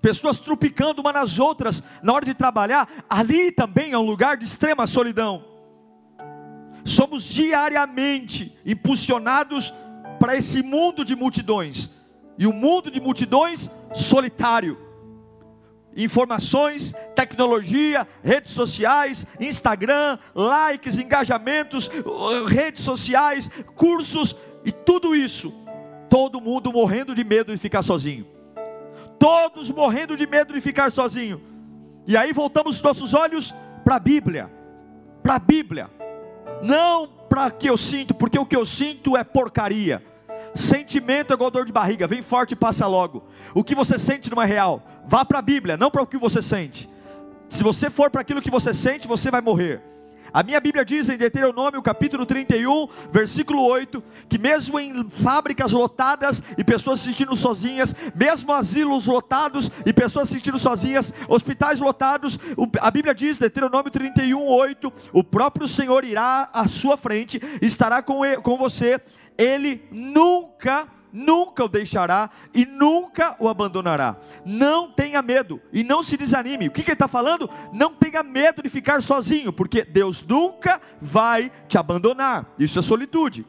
pessoas 0.00 0.38
trupicando 0.38 1.02
uma 1.02 1.12
nas 1.12 1.38
outras 1.38 1.82
na 2.02 2.14
hora 2.14 2.24
de 2.24 2.32
trabalhar, 2.32 2.88
ali 3.08 3.52
também 3.52 3.92
é 3.92 3.98
um 3.98 4.06
lugar 4.06 4.38
de 4.38 4.44
extrema 4.44 4.86
solidão. 4.86 5.53
Somos 6.84 7.24
diariamente 7.24 8.56
impulsionados 8.64 9.72
para 10.18 10.36
esse 10.36 10.62
mundo 10.62 11.04
de 11.04 11.16
multidões, 11.16 11.90
e 12.38 12.46
o 12.46 12.50
um 12.50 12.52
mundo 12.52 12.90
de 12.90 13.00
multidões 13.00 13.70
solitário. 13.94 14.78
Informações, 15.96 16.92
tecnologia, 17.14 18.06
redes 18.22 18.52
sociais, 18.52 19.24
Instagram, 19.38 20.18
likes, 20.34 20.98
engajamentos, 20.98 21.88
redes 22.48 22.82
sociais, 22.82 23.48
cursos 23.76 24.34
e 24.64 24.72
tudo 24.72 25.14
isso. 25.14 25.54
Todo 26.10 26.40
mundo 26.40 26.72
morrendo 26.72 27.14
de 27.14 27.22
medo 27.22 27.52
de 27.52 27.58
ficar 27.58 27.82
sozinho 27.82 28.34
todos 29.24 29.70
morrendo 29.70 30.18
de 30.18 30.26
medo 30.26 30.52
de 30.52 30.60
ficar 30.60 30.92
sozinho. 30.92 31.40
E 32.06 32.14
aí 32.14 32.30
voltamos 32.30 32.76
os 32.76 32.82
nossos 32.82 33.14
olhos 33.14 33.54
para 33.82 33.96
a 33.96 33.98
Bíblia, 33.98 34.50
para 35.22 35.36
a 35.36 35.38
Bíblia, 35.38 35.88
não 36.62 37.06
para 37.28 37.50
que 37.50 37.68
eu 37.68 37.76
sinto, 37.76 38.14
porque 38.14 38.38
o 38.38 38.46
que 38.46 38.56
eu 38.56 38.64
sinto 38.64 39.16
é 39.16 39.24
porcaria. 39.24 40.02
Sentimento 40.54 41.32
é 41.32 41.34
igual 41.34 41.50
dor 41.50 41.64
de 41.64 41.72
barriga, 41.72 42.06
vem 42.06 42.22
forte 42.22 42.52
e 42.52 42.56
passa 42.56 42.86
logo. 42.86 43.24
O 43.54 43.64
que 43.64 43.74
você 43.74 43.98
sente 43.98 44.30
não 44.30 44.40
é 44.40 44.46
real. 44.46 44.82
Vá 45.06 45.24
para 45.24 45.40
a 45.40 45.42
Bíblia, 45.42 45.76
não 45.76 45.90
para 45.90 46.02
o 46.02 46.06
que 46.06 46.16
você 46.16 46.40
sente. 46.40 46.88
Se 47.48 47.62
você 47.62 47.90
for 47.90 48.10
para 48.10 48.20
aquilo 48.20 48.40
que 48.40 48.50
você 48.50 48.72
sente, 48.72 49.08
você 49.08 49.30
vai 49.30 49.40
morrer. 49.40 49.82
A 50.34 50.42
minha 50.42 50.58
Bíblia 50.58 50.84
diz 50.84 51.08
em 51.08 51.16
Deuteronômio, 51.16 51.80
capítulo 51.80 52.26
31, 52.26 52.88
versículo 53.12 53.62
8, 53.62 54.02
que 54.28 54.36
mesmo 54.36 54.80
em 54.80 55.08
fábricas 55.08 55.70
lotadas 55.70 56.42
e 56.58 56.64
pessoas 56.64 56.98
se 56.98 57.04
sentindo 57.04 57.36
sozinhas, 57.36 57.94
mesmo 58.16 58.52
asilos 58.52 59.06
lotados 59.06 59.70
e 59.86 59.92
pessoas 59.92 60.28
se 60.28 60.34
sentindo 60.34 60.58
sozinhas, 60.58 61.14
hospitais 61.28 61.78
lotados, 61.78 62.36
a 62.80 62.90
Bíblia 62.90 63.14
diz, 63.14 63.38
Deuteronômio 63.38 63.92
31, 63.92 64.44
8, 64.44 64.92
o 65.12 65.22
próprio 65.22 65.68
Senhor 65.68 66.04
irá 66.04 66.50
à 66.52 66.66
sua 66.66 66.96
frente, 66.96 67.40
estará 67.62 68.02
com, 68.02 68.22
com 68.42 68.56
você, 68.56 69.00
ele 69.38 69.84
nunca 69.92 70.88
nunca 71.14 71.64
o 71.64 71.68
deixará 71.68 72.28
e 72.52 72.66
nunca 72.66 73.36
o 73.38 73.48
abandonará. 73.48 74.16
Não 74.44 74.90
tenha 74.90 75.22
medo 75.22 75.62
e 75.72 75.84
não 75.84 76.02
se 76.02 76.16
desanime. 76.16 76.66
O 76.66 76.72
que, 76.72 76.82
que 76.82 76.90
ele 76.90 76.94
está 76.94 77.06
falando? 77.06 77.48
Não 77.72 77.94
tenha 77.94 78.24
medo 78.24 78.60
de 78.60 78.68
ficar 78.68 79.00
sozinho, 79.00 79.52
porque 79.52 79.84
Deus 79.84 80.24
nunca 80.24 80.80
vai 81.00 81.52
te 81.68 81.78
abandonar. 81.78 82.52
Isso 82.58 82.80
é 82.80 82.82
solitude. 82.82 83.46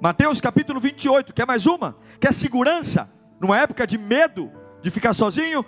Mateus 0.00 0.40
capítulo 0.40 0.78
28, 0.78 1.34
quer 1.34 1.44
mais 1.44 1.66
uma? 1.66 1.96
Quer 2.20 2.32
segurança? 2.32 3.12
Numa 3.40 3.58
época 3.58 3.84
de 3.84 3.98
medo 3.98 4.52
de 4.80 4.90
ficar 4.90 5.12
sozinho? 5.14 5.66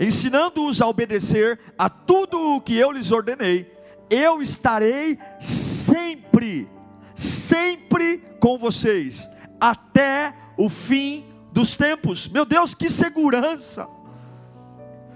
Ensinando-os 0.00 0.82
a 0.82 0.88
obedecer 0.88 1.60
a 1.78 1.88
tudo 1.88 2.56
o 2.56 2.60
que 2.60 2.76
eu 2.76 2.90
lhes 2.90 3.12
ordenei, 3.12 3.72
eu 4.10 4.42
estarei 4.42 5.18
sempre, 5.38 6.68
sempre 7.14 8.18
com 8.40 8.58
vocês 8.58 9.28
até 9.60 10.34
o 10.56 10.68
fim 10.68 11.26
dos 11.52 11.74
tempos. 11.74 12.28
Meu 12.28 12.44
Deus, 12.44 12.74
que 12.74 12.90
segurança! 12.90 13.88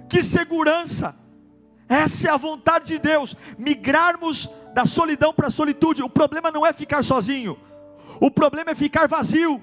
Que 0.08 0.22
segurança! 0.22 1.14
Essa 1.88 2.28
é 2.28 2.30
a 2.30 2.37
vontade 2.37 2.87
de 2.87 2.99
Deus, 2.99 3.37
migrarmos 3.58 4.49
da 4.72 4.84
solidão 4.84 5.32
para 5.32 5.49
a 5.49 5.50
solitude. 5.50 6.02
O 6.02 6.08
problema 6.08 6.50
não 6.50 6.64
é 6.64 6.72
ficar 6.72 7.02
sozinho, 7.04 7.58
o 8.20 8.30
problema 8.30 8.70
é 8.70 8.75
ficar 8.75 9.06
vazio. 9.06 9.62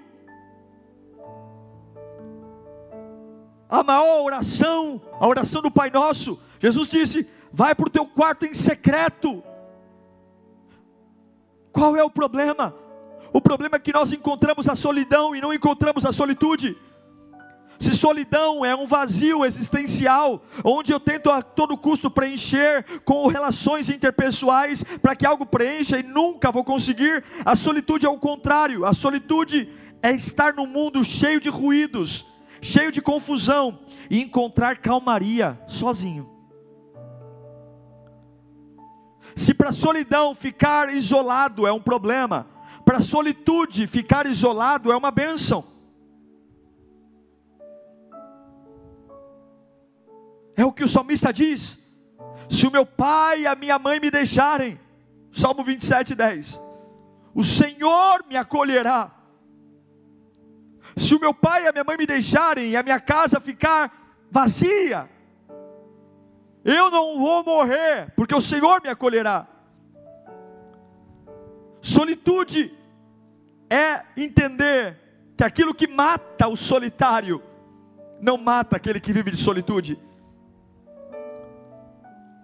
A 3.67 3.83
maior 3.83 4.23
oração, 4.23 5.01
a 5.19 5.27
oração 5.27 5.61
do 5.61 5.71
Pai 5.71 5.89
Nosso, 5.89 6.39
Jesus 6.59 6.87
disse: 6.87 7.27
vai 7.51 7.73
para 7.73 7.87
o 7.87 7.89
teu 7.91 8.05
quarto 8.05 8.45
em 8.45 8.53
secreto. 8.53 9.43
Qual 11.71 11.95
é 11.95 12.03
o 12.03 12.09
problema? 12.09 12.75
O 13.31 13.41
problema 13.41 13.75
é 13.75 13.79
que 13.79 13.93
nós 13.93 14.11
encontramos 14.11 14.67
a 14.67 14.75
solidão 14.75 15.35
e 15.35 15.41
não 15.41 15.53
encontramos 15.53 16.05
a 16.05 16.11
solitude. 16.11 16.75
Se 17.79 17.93
solidão 17.93 18.65
é 18.65 18.75
um 18.75 18.85
vazio 18.85 19.45
existencial, 19.45 20.43
onde 20.65 20.91
eu 20.91 20.99
tento 20.99 21.31
a 21.31 21.41
todo 21.41 21.77
custo 21.77 22.11
preencher 22.11 22.85
com 23.05 23.25
relações 23.27 23.89
interpessoais 23.89 24.83
para 25.01 25.15
que 25.15 25.25
algo 25.25 25.45
preencha 25.45 25.97
e 25.97 26.03
nunca 26.03 26.51
vou 26.51 26.65
conseguir, 26.65 27.23
a 27.45 27.55
solitude 27.55 28.05
é 28.05 28.09
o 28.09 28.19
contrário. 28.19 28.85
A 28.85 28.91
solitude 28.91 29.69
é 30.03 30.11
estar 30.11 30.53
num 30.53 30.67
mundo 30.67 31.05
cheio 31.05 31.39
de 31.39 31.47
ruídos, 31.47 32.25
cheio 32.61 32.91
de 32.91 33.01
confusão 33.01 33.79
e 34.09 34.21
encontrar 34.21 34.79
calmaria 34.79 35.57
sozinho. 35.65 36.29
Se 39.37 39.53
para 39.53 39.71
solidão 39.71 40.35
ficar 40.35 40.93
isolado 40.93 41.65
é 41.65 41.71
um 41.71 41.79
problema, 41.79 42.45
para 42.89 42.97
a 42.97 43.01
solitude, 43.01 43.85
ficar 43.85 44.25
isolado 44.25 44.91
é 44.91 44.97
uma 44.97 45.11
bênção. 45.11 45.63
É 50.57 50.65
o 50.65 50.71
que 50.71 50.83
o 50.83 50.87
salmista 50.87 51.31
diz: 51.31 51.77
se 52.49 52.65
o 52.65 52.71
meu 52.71 52.87
pai 52.87 53.41
e 53.41 53.45
a 53.45 53.53
minha 53.53 53.77
mãe 53.77 53.99
me 53.99 54.09
deixarem, 54.09 54.79
Salmo 55.31 55.63
27, 55.63 56.15
10, 56.15 56.59
o 57.35 57.43
Senhor 57.43 58.25
me 58.27 58.35
acolherá. 58.35 59.11
Se 60.97 61.13
o 61.13 61.19
meu 61.19 61.31
pai 61.31 61.65
e 61.65 61.67
a 61.67 61.71
minha 61.71 61.83
mãe 61.83 61.95
me 61.95 62.07
deixarem 62.07 62.71
e 62.71 62.75
a 62.75 62.81
minha 62.81 62.99
casa 62.99 63.39
ficar 63.39 64.17
vazia, 64.31 65.07
eu 66.65 66.89
não 66.89 67.19
vou 67.19 67.43
morrer, 67.43 68.11
porque 68.15 68.33
o 68.33 68.41
Senhor 68.41 68.81
me 68.81 68.89
acolherá. 68.89 69.47
Solitude 71.81 72.78
é 73.69 74.03
entender 74.17 74.97
que 75.37 75.43
aquilo 75.43 75.73
que 75.73 75.87
mata 75.87 76.47
o 76.47 76.55
solitário 76.55 77.41
não 78.21 78.37
mata 78.37 78.75
aquele 78.75 78.99
que 78.99 79.13
vive 79.13 79.31
de 79.31 79.37
solitude. 79.37 79.97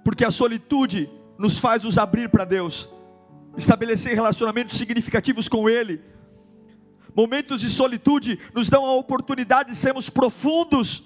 Porque 0.04 0.24
a 0.24 0.32
solitude 0.32 1.10
nos 1.38 1.58
faz 1.58 1.84
nos 1.84 1.98
abrir 1.98 2.30
para 2.30 2.46
Deus, 2.46 2.90
estabelecer 3.58 4.14
relacionamentos 4.14 4.78
significativos 4.78 5.50
com 5.50 5.70
Ele. 5.70 6.02
Momentos 7.16 7.62
de 7.62 7.70
solitude 7.70 8.40
nos 8.54 8.70
dão 8.70 8.86
a 8.86 8.94
oportunidade 8.94 9.72
de 9.72 9.76
sermos 9.76 10.10
profundos, 10.10 11.04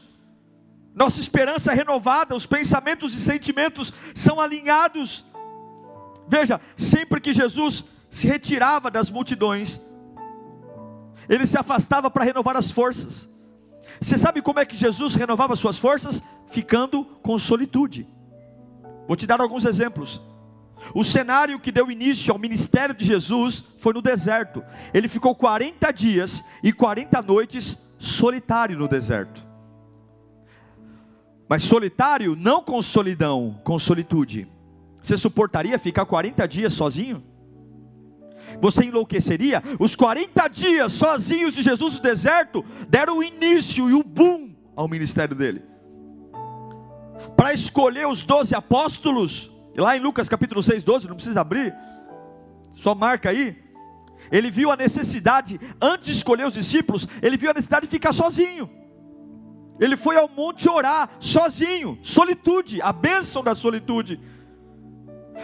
nossa 0.93 1.19
esperança 1.19 1.71
é 1.71 1.75
renovada, 1.75 2.35
os 2.35 2.45
pensamentos 2.45 3.13
e 3.13 3.19
sentimentos 3.19 3.93
são 4.13 4.39
alinhados. 4.39 5.25
Veja, 6.27 6.59
sempre 6.75 7.21
que 7.21 7.31
Jesus 7.31 7.85
se 8.09 8.27
retirava 8.27 8.91
das 8.91 9.09
multidões, 9.09 9.79
ele 11.29 11.45
se 11.45 11.57
afastava 11.57 12.09
para 12.09 12.25
renovar 12.25 12.57
as 12.57 12.71
forças. 12.71 13.29
Você 14.01 14.17
sabe 14.17 14.41
como 14.41 14.59
é 14.59 14.65
que 14.65 14.75
Jesus 14.75 15.15
renovava 15.15 15.55
suas 15.55 15.77
forças? 15.77 16.23
Ficando 16.47 17.05
com 17.21 17.37
solitude. 17.37 18.07
Vou 19.07 19.15
te 19.15 19.27
dar 19.27 19.39
alguns 19.39 19.65
exemplos. 19.65 20.21
O 20.93 21.03
cenário 21.03 21.59
que 21.59 21.71
deu 21.71 21.91
início 21.91 22.31
ao 22.33 22.39
ministério 22.39 22.95
de 22.95 23.05
Jesus 23.05 23.63
foi 23.77 23.93
no 23.93 24.01
deserto. 24.01 24.63
Ele 24.93 25.07
ficou 25.07 25.35
40 25.35 25.91
dias 25.91 26.43
e 26.63 26.73
40 26.73 27.21
noites 27.21 27.77
solitário 27.97 28.77
no 28.77 28.87
deserto. 28.87 29.45
Mas 31.47 31.63
solitário 31.63 32.35
não 32.35 32.63
com 32.63 32.81
solidão, 32.81 33.59
com 33.63 33.77
solitude. 33.77 34.47
Você 35.01 35.17
suportaria 35.17 35.77
ficar 35.79 36.05
40 36.05 36.47
dias 36.47 36.73
sozinho? 36.73 37.23
Você 38.61 38.85
enlouqueceria? 38.85 39.61
Os 39.79 39.95
40 39.95 40.47
dias 40.47 40.93
sozinhos 40.93 41.53
de 41.53 41.61
Jesus 41.61 41.95
no 41.95 42.01
deserto 42.01 42.65
deram 42.87 43.17
o 43.17 43.23
início 43.23 43.89
e 43.89 43.93
o 43.93 44.03
boom 44.03 44.55
ao 44.75 44.87
ministério 44.87 45.35
dele. 45.35 45.63
Para 47.35 47.53
escolher 47.53 48.07
os 48.07 48.23
12 48.23 48.55
apóstolos, 48.55 49.51
Lá 49.79 49.95
em 49.95 49.99
Lucas 49.99 50.27
capítulo 50.27 50.61
6, 50.61 50.83
12, 50.83 51.07
não 51.07 51.15
precisa 51.15 51.41
abrir, 51.41 51.73
só 52.73 52.93
marca 52.93 53.29
aí. 53.29 53.57
Ele 54.31 54.51
viu 54.51 54.71
a 54.71 54.75
necessidade, 54.75 55.59
antes 55.81 56.07
de 56.07 56.11
escolher 56.11 56.45
os 56.45 56.53
discípulos, 56.53 57.07
ele 57.21 57.37
viu 57.37 57.49
a 57.49 57.53
necessidade 57.53 57.85
de 57.85 57.91
ficar 57.91 58.11
sozinho. 58.11 58.69
Ele 59.79 59.95
foi 59.95 60.17
ao 60.17 60.27
monte 60.27 60.69
orar, 60.69 61.09
sozinho, 61.19 61.97
solitude, 62.01 62.81
a 62.81 62.91
bênção 62.91 63.41
da 63.41 63.55
solitude. 63.55 64.19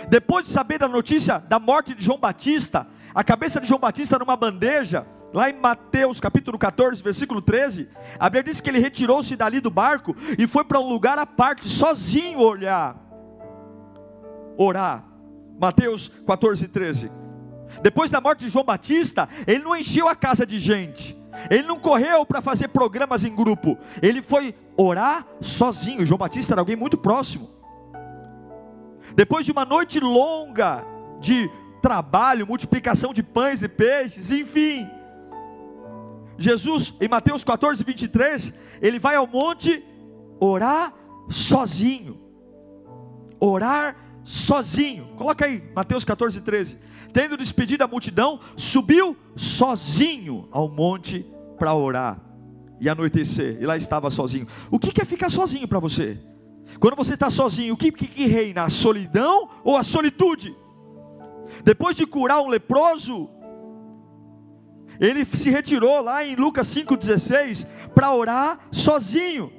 Depois 0.10 0.46
de 0.46 0.52
saber 0.52 0.78
da 0.78 0.88
notícia 0.90 1.40
da 1.40 1.58
morte 1.58 1.96
de 1.96 2.04
João 2.04 2.20
Batista, 2.20 2.86
a 3.16 3.24
cabeça 3.24 3.60
de 3.60 3.68
João 3.68 3.80
Batista 3.80 4.20
numa 4.20 4.36
bandeja, 4.36 5.08
lá 5.34 5.50
em 5.50 5.54
Mateus 5.54 6.20
capítulo 6.20 6.60
14, 6.60 7.02
versículo 7.02 7.42
13, 7.42 7.90
a 8.20 8.30
Bíblia 8.30 8.44
diz 8.44 8.62
que 8.62 8.70
ele 8.70 8.80
retirou-se 8.80 9.36
dali 9.36 9.60
do 9.60 9.72
barco 9.72 10.16
e 10.38 10.46
foi 10.46 10.64
para 10.64 10.80
um 10.80 10.88
lugar 10.88 11.18
à 11.18 11.26
parte, 11.26 11.68
sozinho 11.68 12.40
olhar 12.40 13.06
orar. 14.58 15.04
Mateus 15.60 16.12
14, 16.26 16.68
13. 16.68 17.12
Depois 17.82 18.12
da 18.12 18.22
morte 18.22 18.46
de 18.46 18.50
João 18.50 18.66
Batista, 18.66 19.28
ele 19.48 19.64
não 19.64 19.76
encheu 19.76 20.08
a 20.08 20.16
casa 20.16 20.46
de 20.46 20.60
gente. 20.60 21.18
Ele 21.50 21.64
não 21.64 21.80
correu 21.80 22.26
para 22.26 22.42
fazer 22.42 22.70
programas 22.70 23.26
em 23.26 23.36
grupo. 23.36 23.78
Ele 24.02 24.22
foi 24.22 24.56
orar 24.78 25.26
sozinho. 25.42 26.06
João 26.06 26.18
Batista 26.18 26.54
era 26.54 26.62
alguém 26.62 26.76
muito 26.76 26.98
próximo. 26.98 27.50
Depois 29.16 29.46
de 29.46 29.52
uma 29.52 29.66
noite 29.66 30.00
longa 30.00 30.84
de 31.20 31.50
trabalho, 31.86 32.48
multiplicação 32.48 33.14
de 33.14 33.22
pães 33.22 33.62
e 33.62 33.68
peixes, 33.68 34.32
enfim. 34.32 34.90
Jesus, 36.36 36.96
em 37.00 37.08
Mateus 37.08 37.44
14, 37.44 37.84
23, 37.84 38.56
ele 38.82 38.98
vai 38.98 39.16
ao 39.16 39.28
monte 39.28 39.86
orar 40.40 40.92
sozinho. 41.30 42.20
Orar 43.40 43.96
sozinho. 44.24 45.10
Coloca 45.16 45.46
aí, 45.46 45.62
Mateus 45.76 46.04
14, 46.04 46.42
13. 46.42 46.80
Tendo 47.14 47.38
despedido 47.38 47.84
a 47.84 47.88
multidão, 47.88 48.40
subiu 48.58 49.16
sozinho 49.36 50.50
ao 50.52 50.68
monte 50.68 51.24
para 51.56 51.76
orar 51.76 52.20
e 52.82 52.90
anoitecer. 52.90 53.60
E 53.62 53.66
lá 53.68 53.78
estava 53.78 54.10
sozinho. 54.10 54.48
O 54.72 54.80
que 54.80 55.00
é 55.00 55.06
ficar 55.06 55.30
sozinho 55.30 55.68
para 55.68 55.78
você? 55.78 56.18
Quando 56.80 56.96
você 56.96 57.14
está 57.14 57.30
sozinho, 57.30 57.76
o 57.76 57.78
que, 57.78 57.92
que, 57.92 58.08
que 58.08 58.26
reina? 58.26 58.64
A 58.64 58.70
solidão 58.70 59.48
ou 59.64 59.78
a 59.78 59.84
solitude? 59.84 60.65
Depois 61.66 61.96
de 61.98 62.06
curar 62.06 62.42
um 62.42 62.48
leproso, 62.48 63.28
ele 65.00 65.26
se 65.26 65.50
retirou 65.50 66.00
lá 66.00 66.24
em 66.24 66.36
Lucas 66.36 66.68
5,16 66.68 67.68
para 67.96 68.14
orar 68.14 68.60
sozinho. 68.72 69.52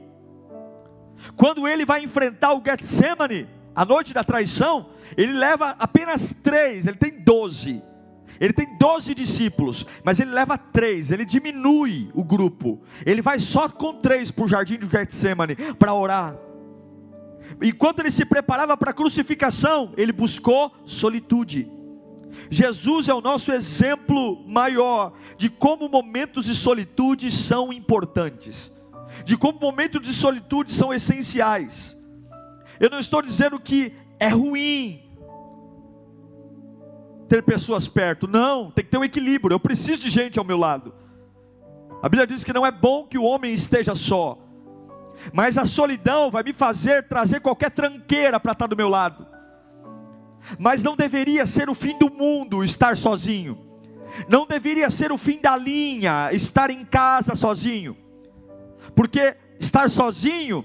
Quando 1.34 1.66
ele 1.66 1.84
vai 1.84 2.04
enfrentar 2.04 2.52
o 2.54 2.62
Getsemane, 2.64 3.48
a 3.74 3.84
noite 3.84 4.14
da 4.14 4.22
traição, 4.22 4.90
ele 5.16 5.32
leva 5.32 5.74
apenas 5.80 6.32
três, 6.44 6.86
ele 6.86 6.96
tem 6.96 7.10
doze. 7.10 7.82
Ele 8.38 8.52
tem 8.52 8.78
doze 8.78 9.12
discípulos, 9.12 9.84
mas 10.04 10.20
ele 10.20 10.30
leva 10.30 10.56
três, 10.56 11.10
ele 11.10 11.24
diminui 11.24 12.08
o 12.14 12.22
grupo. 12.22 12.80
Ele 13.04 13.20
vai 13.20 13.40
só 13.40 13.68
com 13.68 13.94
três 13.94 14.30
para 14.30 14.44
o 14.44 14.48
jardim 14.48 14.78
de 14.78 14.86
Getsemane 14.88 15.56
para 15.76 15.92
orar. 15.92 16.36
Enquanto 17.60 17.98
ele 17.98 18.12
se 18.12 18.24
preparava 18.24 18.76
para 18.76 18.92
a 18.92 18.94
crucificação, 18.94 19.92
ele 19.96 20.12
buscou 20.12 20.72
solitude. 20.84 21.75
Jesus 22.50 23.08
é 23.08 23.14
o 23.14 23.20
nosso 23.20 23.52
exemplo 23.52 24.44
maior 24.46 25.12
de 25.36 25.48
como 25.48 25.88
momentos 25.88 26.46
de 26.46 26.54
solitude 26.54 27.30
são 27.30 27.72
importantes, 27.72 28.72
de 29.24 29.36
como 29.36 29.58
momentos 29.58 30.00
de 30.02 30.12
solitude 30.12 30.72
são 30.72 30.92
essenciais. 30.92 31.96
Eu 32.78 32.90
não 32.90 32.98
estou 32.98 33.22
dizendo 33.22 33.58
que 33.58 33.92
é 34.18 34.28
ruim 34.28 35.02
ter 37.28 37.42
pessoas 37.42 37.88
perto. 37.88 38.26
Não, 38.26 38.70
tem 38.70 38.84
que 38.84 38.90
ter 38.90 38.98
um 38.98 39.04
equilíbrio. 39.04 39.54
Eu 39.54 39.60
preciso 39.60 39.98
de 39.98 40.10
gente 40.10 40.38
ao 40.38 40.44
meu 40.44 40.58
lado. 40.58 40.94
A 42.02 42.08
Bíblia 42.08 42.26
diz 42.26 42.44
que 42.44 42.52
não 42.52 42.66
é 42.66 42.70
bom 42.70 43.06
que 43.06 43.18
o 43.18 43.24
homem 43.24 43.52
esteja 43.52 43.94
só. 43.94 44.38
Mas 45.32 45.56
a 45.58 45.64
solidão 45.64 46.30
vai 46.30 46.42
me 46.42 46.52
fazer 46.52 47.08
trazer 47.08 47.40
qualquer 47.40 47.70
tranqueira 47.70 48.38
para 48.38 48.52
estar 48.52 48.66
do 48.66 48.76
meu 48.76 48.88
lado. 48.88 49.26
Mas 50.58 50.82
não 50.82 50.96
deveria 50.96 51.46
ser 51.46 51.68
o 51.68 51.74
fim 51.74 51.98
do 51.98 52.10
mundo 52.10 52.62
estar 52.62 52.96
sozinho. 52.96 53.58
Não 54.28 54.46
deveria 54.46 54.88
ser 54.90 55.12
o 55.12 55.18
fim 55.18 55.38
da 55.40 55.56
linha 55.56 56.30
estar 56.32 56.70
em 56.70 56.84
casa 56.84 57.34
sozinho. 57.34 57.96
Porque 58.94 59.36
estar 59.58 59.90
sozinho 59.90 60.64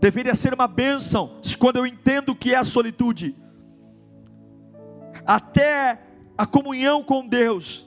deveria 0.00 0.34
ser 0.34 0.52
uma 0.52 0.68
bênção 0.68 1.40
quando 1.58 1.76
eu 1.76 1.86
entendo 1.86 2.30
o 2.30 2.36
que 2.36 2.52
é 2.52 2.56
a 2.56 2.64
solitude. 2.64 3.36
Até 5.26 5.98
a 6.36 6.44
comunhão 6.44 7.02
com 7.02 7.26
Deus 7.26 7.86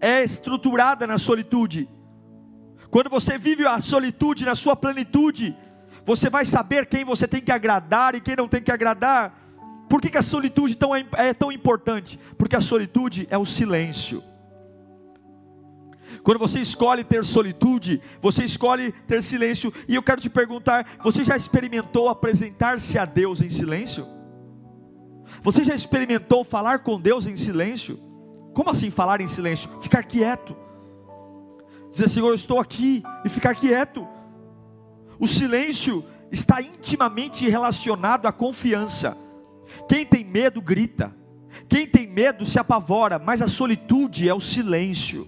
é 0.00 0.22
estruturada 0.22 1.06
na 1.06 1.16
solitude. 1.16 1.88
Quando 2.90 3.10
você 3.10 3.38
vive 3.38 3.66
a 3.66 3.80
solitude 3.80 4.44
na 4.44 4.54
sua 4.54 4.74
plenitude, 4.74 5.56
você 6.04 6.30
vai 6.30 6.44
saber 6.44 6.86
quem 6.86 7.04
você 7.04 7.28
tem 7.28 7.40
que 7.40 7.52
agradar 7.52 8.14
e 8.14 8.20
quem 8.20 8.36
não 8.36 8.48
tem 8.48 8.62
que 8.62 8.72
agradar. 8.72 9.47
Por 9.88 10.00
que, 10.00 10.10
que 10.10 10.18
a 10.18 10.22
solitude 10.22 10.76
tão, 10.76 10.94
é 10.94 11.32
tão 11.32 11.50
importante? 11.50 12.18
Porque 12.36 12.54
a 12.54 12.60
solitude 12.60 13.26
é 13.30 13.38
o 13.38 13.46
silêncio. 13.46 14.22
Quando 16.22 16.38
você 16.38 16.60
escolhe 16.60 17.04
ter 17.04 17.24
solitude, 17.24 18.00
você 18.20 18.44
escolhe 18.44 18.92
ter 19.06 19.22
silêncio. 19.22 19.72
E 19.86 19.94
eu 19.94 20.02
quero 20.02 20.20
te 20.20 20.28
perguntar: 20.28 20.86
você 21.02 21.24
já 21.24 21.36
experimentou 21.36 22.08
apresentar-se 22.08 22.98
a 22.98 23.04
Deus 23.04 23.40
em 23.40 23.48
silêncio? 23.48 24.06
Você 25.42 25.62
já 25.62 25.74
experimentou 25.74 26.44
falar 26.44 26.80
com 26.80 27.00
Deus 27.00 27.26
em 27.26 27.36
silêncio? 27.36 27.98
Como 28.54 28.70
assim 28.70 28.90
falar 28.90 29.20
em 29.20 29.28
silêncio? 29.28 29.70
Ficar 29.80 30.02
quieto. 30.02 30.56
Dizer, 31.90 32.08
Senhor, 32.08 32.28
eu 32.28 32.34
estou 32.34 32.58
aqui 32.58 33.02
e 33.24 33.28
ficar 33.28 33.54
quieto. 33.54 34.06
O 35.18 35.26
silêncio 35.26 36.04
está 36.30 36.60
intimamente 36.60 37.48
relacionado 37.48 38.26
à 38.26 38.32
confiança. 38.32 39.16
Quem 39.88 40.04
tem 40.04 40.24
medo 40.24 40.60
grita. 40.60 41.14
Quem 41.68 41.86
tem 41.86 42.06
medo 42.06 42.44
se 42.44 42.58
apavora, 42.58 43.18
mas 43.18 43.42
a 43.42 43.46
solitude 43.46 44.28
é 44.28 44.34
o 44.34 44.40
silêncio 44.40 45.26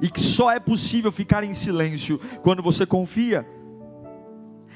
e 0.00 0.10
que 0.10 0.20
só 0.20 0.50
é 0.50 0.58
possível 0.58 1.12
ficar 1.12 1.44
em 1.44 1.54
silêncio 1.54 2.18
quando 2.42 2.60
você 2.60 2.84
confia. 2.84 3.46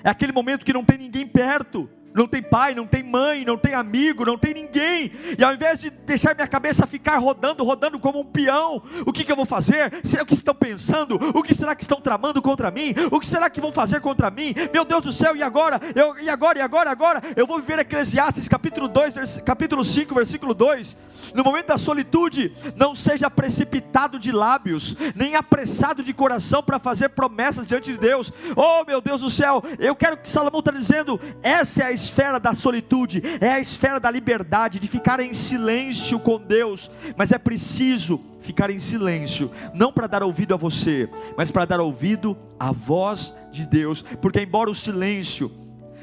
É 0.04 0.08
aquele 0.08 0.32
momento 0.32 0.64
que 0.64 0.72
não 0.72 0.84
tem 0.84 0.96
ninguém 0.96 1.26
perto, 1.26 1.90
não 2.16 2.26
tem 2.26 2.42
pai, 2.42 2.74
não 2.74 2.86
tem 2.86 3.02
mãe, 3.02 3.44
não 3.44 3.58
tem 3.58 3.74
amigo, 3.74 4.24
não 4.24 4.38
tem 4.38 4.54
ninguém. 4.54 5.12
E 5.38 5.44
ao 5.44 5.52
invés 5.52 5.78
de 5.78 5.90
deixar 5.90 6.34
minha 6.34 6.48
cabeça 6.48 6.86
ficar 6.86 7.18
rodando, 7.18 7.62
rodando 7.62 7.98
como 7.98 8.20
um 8.20 8.24
peão, 8.24 8.82
o 9.04 9.12
que, 9.12 9.22
que 9.22 9.30
eu 9.30 9.36
vou 9.36 9.44
fazer? 9.44 10.00
Será 10.02 10.24
que 10.24 10.32
estão 10.32 10.54
pensando? 10.54 11.16
O 11.34 11.42
que 11.42 11.52
será 11.52 11.74
que 11.76 11.82
estão 11.82 12.00
tramando 12.00 12.40
contra 12.40 12.70
mim? 12.70 12.94
O 13.10 13.20
que 13.20 13.26
será 13.26 13.50
que 13.50 13.60
vão 13.60 13.70
fazer 13.70 14.00
contra 14.00 14.30
mim? 14.30 14.54
Meu 14.72 14.84
Deus 14.84 15.02
do 15.02 15.12
céu, 15.12 15.36
e 15.36 15.42
agora? 15.42 15.78
Eu, 15.94 16.18
e 16.18 16.30
agora? 16.30 16.58
E 16.58 16.62
agora? 16.62 16.90
Agora? 16.90 17.22
Eu 17.36 17.46
vou 17.46 17.58
viver 17.58 17.78
Eclesiastes 17.80 18.48
capítulo 18.48 18.88
2, 18.88 19.42
capítulo 19.44 19.84
5, 19.84 20.14
versículo 20.14 20.54
2. 20.54 20.96
No 21.34 21.44
momento 21.44 21.66
da 21.66 21.76
solitude, 21.76 22.52
não 22.76 22.94
seja 22.94 23.28
precipitado 23.28 24.18
de 24.18 24.32
lábios, 24.32 24.96
nem 25.14 25.34
apressado 25.34 26.02
de 26.02 26.14
coração 26.14 26.62
para 26.62 26.78
fazer 26.78 27.10
promessas 27.10 27.68
diante 27.68 27.92
de 27.92 27.98
Deus. 27.98 28.32
Oh, 28.56 28.84
meu 28.86 29.02
Deus 29.02 29.20
do 29.20 29.28
céu, 29.28 29.62
eu 29.78 29.94
quero 29.94 30.16
que 30.16 30.28
Salomão 30.28 30.60
está 30.60 30.70
dizendo, 30.70 31.20
essa 31.42 31.82
é 31.82 31.86
a 31.86 31.92
esfera 32.06 32.38
da 32.38 32.54
solitude, 32.54 33.20
é 33.40 33.50
a 33.50 33.60
esfera 33.60 33.98
da 33.98 34.10
liberdade, 34.10 34.78
de 34.78 34.86
ficar 34.86 35.18
em 35.18 35.32
silêncio 35.32 36.18
com 36.20 36.38
Deus, 36.38 36.90
mas 37.16 37.32
é 37.32 37.38
preciso 37.38 38.20
ficar 38.40 38.70
em 38.70 38.78
silêncio, 38.78 39.50
não 39.74 39.92
para 39.92 40.06
dar 40.06 40.22
ouvido 40.22 40.54
a 40.54 40.56
você, 40.56 41.08
mas 41.36 41.50
para 41.50 41.64
dar 41.64 41.80
ouvido 41.80 42.36
à 42.58 42.70
voz 42.70 43.34
de 43.50 43.66
Deus, 43.66 44.02
porque 44.20 44.40
embora 44.40 44.70
o 44.70 44.74
silêncio 44.74 45.50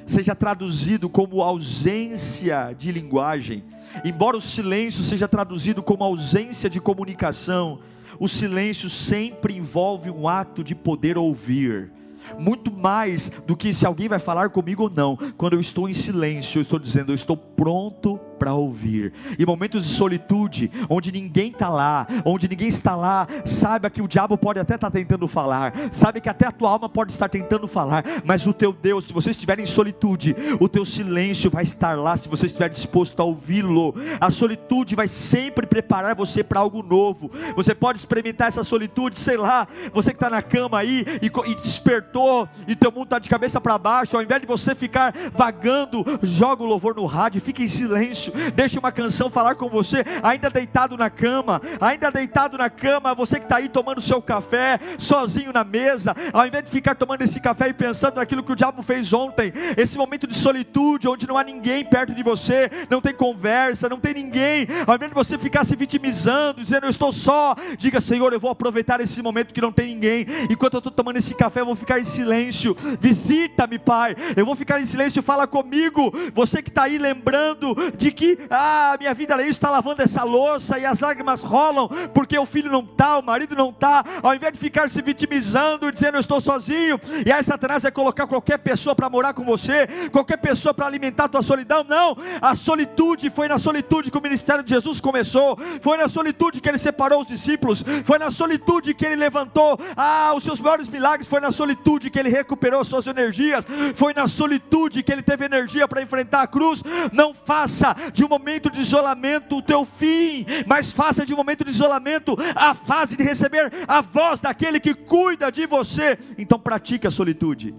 seja 0.06 0.36
traduzido 0.36 1.08
como 1.08 1.42
ausência 1.42 2.76
de 2.78 2.92
linguagem, 2.92 3.64
embora 4.04 4.36
o 4.36 4.42
silêncio 4.42 5.02
seja 5.04 5.28
traduzido 5.28 5.82
como 5.82 6.04
ausência 6.04 6.70
de 6.70 6.82
comunicação, 6.82 7.80
o 8.20 8.28
silêncio 8.28 8.90
sempre 8.90 9.56
envolve 9.56 10.10
um 10.10 10.28
ato 10.28 10.64
de 10.64 10.76
poder 10.76 11.18
ouvir 11.18 11.92
muito 12.38 12.72
mais 12.72 13.30
do 13.46 13.56
que 13.56 13.74
se 13.74 13.86
alguém 13.86 14.08
vai 14.08 14.20
falar 14.20 14.50
comigo 14.50 14.84
ou 14.84 14.90
não. 14.90 15.18
Quando 15.38 15.54
eu 15.54 15.60
estou 15.60 15.88
em 15.90 15.94
silêncio, 15.94 16.60
eu 16.60 16.62
estou 16.62 16.80
dizendo, 16.80 17.12
eu 17.12 17.16
estou 17.16 17.38
pronto 17.38 18.20
para 18.44 18.54
ouvir. 18.54 19.14
Em 19.40 19.46
momentos 19.46 19.86
de 19.86 19.94
solitude, 19.94 20.70
onde 20.90 21.14
ninguém 21.14 21.48
está 21.48 21.70
lá, 21.70 22.06
onde 22.26 22.46
ninguém 22.46 22.68
está 22.68 22.94
lá, 22.94 23.26
saiba 23.46 23.90
que 23.90 24.02
o 24.02 24.08
diabo 24.08 24.38
pode 24.38 24.60
até 24.60 24.76
estar 24.76 24.92
tá 24.92 24.92
tentando 24.92 25.30
falar, 25.30 25.74
sabe 25.94 26.20
que 26.20 26.28
até 26.28 26.46
a 26.46 26.52
tua 26.52 26.70
alma 26.70 26.90
pode 26.90 27.14
estar 27.14 27.30
tentando 27.30 27.70
falar, 27.70 28.04
mas 28.26 28.46
o 28.46 28.52
teu 28.52 28.74
Deus, 28.74 29.06
se 29.06 29.14
você 29.14 29.32
estiver 29.32 29.62
em 29.62 29.66
solitude, 29.66 30.36
o 30.60 30.68
teu 30.68 30.84
silêncio 30.84 31.50
vai 31.50 31.64
estar 31.64 31.98
lá, 31.98 32.18
se 32.18 32.28
você 32.28 32.48
estiver 32.48 32.68
disposto 32.68 33.18
a 33.22 33.24
ouvi-lo. 33.24 33.96
A 34.20 34.30
solitude 34.30 34.94
vai 34.94 35.08
sempre 35.08 35.66
preparar 35.66 36.14
você 36.14 36.44
para 36.44 36.60
algo 36.60 36.84
novo. 36.84 37.32
Você 37.56 37.74
pode 37.74 38.00
experimentar 38.00 38.50
essa 38.50 38.62
solitude, 38.62 39.18
sei 39.18 39.38
lá, 39.38 39.70
você 39.94 40.10
que 40.10 40.18
está 40.18 40.30
na 40.30 40.42
cama 40.42 40.80
aí 40.80 41.06
e, 41.22 41.28
e 41.50 41.56
despertou, 41.56 42.50
e 42.68 42.76
teu 42.76 42.92
mundo 42.92 43.06
está 43.06 43.20
de 43.20 43.30
cabeça 43.30 43.62
para 43.62 43.78
baixo, 43.78 44.18
ao 44.18 44.22
invés 44.22 44.42
de 44.42 44.48
você 44.48 44.76
ficar 44.76 45.14
vagando, 45.34 46.04
joga 46.22 46.62
o 46.62 46.66
louvor 46.66 46.94
no 46.94 47.06
rádio, 47.06 47.40
fica 47.40 47.64
em 47.64 47.70
silêncio, 47.70 48.33
deixe 48.56 48.80
uma 48.80 48.92
canção 48.92 49.30
falar 49.30 49.56
com 49.56 49.70
você, 49.70 50.04
ainda 50.22 50.50
deitado 50.50 50.98
na 50.98 51.10
cama, 51.10 51.62
ainda 51.80 52.12
deitado 52.12 52.58
na 52.58 52.70
cama, 52.70 53.14
você 53.14 53.40
que 53.40 53.46
está 53.46 53.58
aí 53.58 53.70
tomando 53.70 54.02
seu 54.02 54.22
café, 54.22 54.80
sozinho 54.98 55.52
na 55.54 55.64
mesa, 55.64 56.16
ao 56.32 56.46
invés 56.46 56.64
de 56.66 56.72
ficar 56.72 56.96
tomando 56.96 57.22
esse 57.22 57.40
café 57.40 57.70
e 57.70 57.74
pensando 57.74 58.16
naquilo 58.16 58.44
que 58.44 58.52
o 58.52 58.56
diabo 58.56 58.82
fez 58.84 59.14
ontem, 59.14 59.52
esse 59.78 59.98
momento 59.98 60.28
de 60.28 60.36
solitude, 60.36 61.08
onde 61.08 61.28
não 61.28 61.38
há 61.38 61.44
ninguém 61.44 61.84
perto 61.84 62.14
de 62.14 62.24
você, 62.24 62.70
não 62.90 63.02
tem 63.02 63.14
conversa, 63.14 63.90
não 63.90 64.00
tem 64.00 64.14
ninguém, 64.14 64.68
ao 64.86 64.96
invés 64.96 65.12
de 65.12 65.16
você 65.16 65.38
ficar 65.38 65.64
se 65.64 65.76
vitimizando, 65.76 66.62
dizendo 66.62 66.86
eu 66.86 66.90
estou 66.90 67.12
só, 67.12 67.56
diga 67.78 68.00
Senhor, 68.00 68.32
eu 68.34 68.40
vou 68.40 68.52
aproveitar 68.52 69.00
esse 69.02 69.22
momento 69.22 69.54
que 69.54 69.62
não 69.62 69.72
tem 69.72 69.88
ninguém, 69.88 70.26
enquanto 70.50 70.76
eu 70.76 70.80
estou 70.80 70.92
tomando 70.92 71.18
esse 71.18 71.34
café, 71.36 71.62
eu 71.62 71.66
vou 71.66 71.76
ficar 71.76 72.00
em 72.00 72.04
silêncio, 72.04 72.76
visita-me, 73.00 73.80
Pai, 73.80 74.16
eu 74.36 74.46
vou 74.46 74.56
ficar 74.56 74.80
em 74.80 74.86
silêncio, 74.86 75.22
fala 75.22 75.48
comigo, 75.48 76.14
você 76.34 76.62
que 76.62 76.70
está 76.70 76.84
aí 76.84 76.98
lembrando 76.98 77.76
de 77.98 78.12
que 78.14 78.38
ah, 78.50 78.96
minha 79.00 79.14
vida 79.14 79.34
ali 79.34 79.50
está 79.50 79.70
lavando 79.70 80.02
essa 80.02 80.24
louça 80.24 80.78
e 80.80 80.86
as 80.86 81.00
lágrimas 81.00 81.42
rolam 81.42 81.90
porque 82.14 82.38
o 82.38 82.46
filho 82.46 82.72
não 82.72 82.82
está, 82.82 83.18
o 83.18 83.24
marido 83.24 83.56
não 83.56 83.70
está, 83.70 84.04
ao 84.22 84.34
invés 84.34 84.54
de 84.54 84.60
ficar 84.60 84.90
se 84.90 85.02
vitimizando, 85.02 85.92
dizendo 85.92 86.16
eu 86.16 86.20
estou 86.20 86.40
sozinho, 86.40 87.00
e 87.26 87.32
aí 87.32 87.44
Satanás 87.44 87.84
vai 87.84 87.92
colocar 87.92 88.28
qualquer 88.28 88.58
pessoa 88.60 88.96
para 88.96 89.10
morar 89.10 89.34
com 89.34 89.44
você, 89.44 89.88
qualquer 90.12 90.38
pessoa 90.38 90.74
para 90.74 90.86
alimentar 90.86 91.26
a 91.26 91.30
tua 91.30 91.42
solidão, 91.42 91.84
não, 91.88 92.18
a 92.42 92.56
solitude 92.56 93.30
foi 93.30 93.48
na 93.48 93.58
solitude 93.58 94.12
que 94.12 94.18
o 94.18 94.22
ministério 94.22 94.64
de 94.64 94.74
Jesus 94.74 95.00
começou, 95.00 95.58
foi 95.82 95.98
na 95.98 96.08
solitude 96.08 96.62
que 96.62 96.70
ele 96.70 96.78
separou 96.78 97.22
os 97.22 97.28
discípulos, 97.28 97.84
foi 98.04 98.18
na 98.20 98.32
solitude 98.32 98.94
que 98.94 99.06
ele 99.06 99.16
levantou, 99.16 99.80
ah, 99.96 100.34
os 100.36 100.44
seus 100.44 100.60
maiores 100.60 100.88
milagres, 100.88 101.28
foi 101.28 101.40
na 101.40 101.52
solitude 101.52 102.10
que 102.10 102.20
ele 102.20 102.30
recuperou 102.30 102.84
suas 102.84 103.08
energias, 103.08 103.66
foi 103.96 104.14
na 104.14 104.28
solitude 104.28 105.04
que 105.04 105.12
ele 105.12 105.22
teve 105.22 105.46
energia 105.46 105.88
para 105.88 106.02
enfrentar 106.02 106.42
a 106.42 106.48
cruz, 106.48 106.84
não 107.12 107.34
faça 107.34 107.96
de 108.12 108.24
um 108.24 108.28
momento 108.28 108.70
de 108.70 108.82
isolamento 108.82 109.58
o 109.58 109.62
teu 109.62 109.86
fim, 109.86 110.46
mas 110.66 110.92
faça 110.92 111.26
de 111.26 111.34
um 111.34 111.38
momento 111.38 111.64
de 111.64 111.72
isolamento 111.72 112.36
a 112.56 112.74
fase 112.74 113.16
de 113.16 113.24
receber 113.24 113.72
a 113.88 114.02
voz 114.02 114.42
daquele 114.42 114.80
que 114.80 114.94
cuida 114.94 115.52
de 115.52 115.66
você. 115.66 116.18
Então 116.38 116.60
pratique 116.60 117.08
a 117.08 117.12
solitude. 117.12 117.76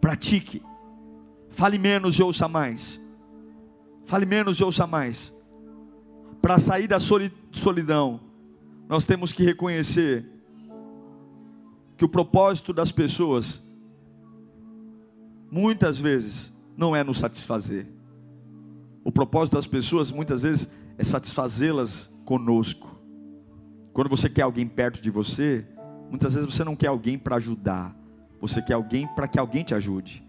Pratique. 0.00 0.62
Fale 1.50 1.78
menos 1.78 2.18
e 2.18 2.22
ouça 2.22 2.48
mais. 2.48 3.00
Fale 4.04 4.26
menos 4.26 4.58
e 4.58 4.64
ouça 4.64 4.86
mais. 4.86 5.32
Para 6.40 6.58
sair 6.58 6.86
da 6.86 6.98
solidão, 6.98 8.20
nós 8.88 9.04
temos 9.04 9.32
que 9.32 9.42
reconhecer 9.42 10.24
que 11.96 12.04
o 12.04 12.08
propósito 12.08 12.72
das 12.72 12.92
pessoas, 12.92 13.60
muitas 15.50 15.98
vezes, 15.98 16.52
não 16.76 16.94
é 16.94 17.02
nos 17.02 17.18
satisfazer. 17.18 17.97
O 19.08 19.10
propósito 19.10 19.54
das 19.54 19.66
pessoas 19.66 20.12
muitas 20.12 20.42
vezes 20.42 20.68
é 20.98 21.02
satisfazê-las 21.02 22.12
conosco. 22.26 23.00
Quando 23.94 24.10
você 24.10 24.28
quer 24.28 24.42
alguém 24.42 24.68
perto 24.68 25.00
de 25.00 25.08
você, 25.08 25.64
muitas 26.10 26.34
vezes 26.34 26.54
você 26.54 26.62
não 26.62 26.76
quer 26.76 26.88
alguém 26.88 27.18
para 27.18 27.36
ajudar, 27.36 27.96
você 28.38 28.60
quer 28.60 28.74
alguém 28.74 29.08
para 29.14 29.26
que 29.26 29.38
alguém 29.38 29.64
te 29.64 29.74
ajude. 29.74 30.22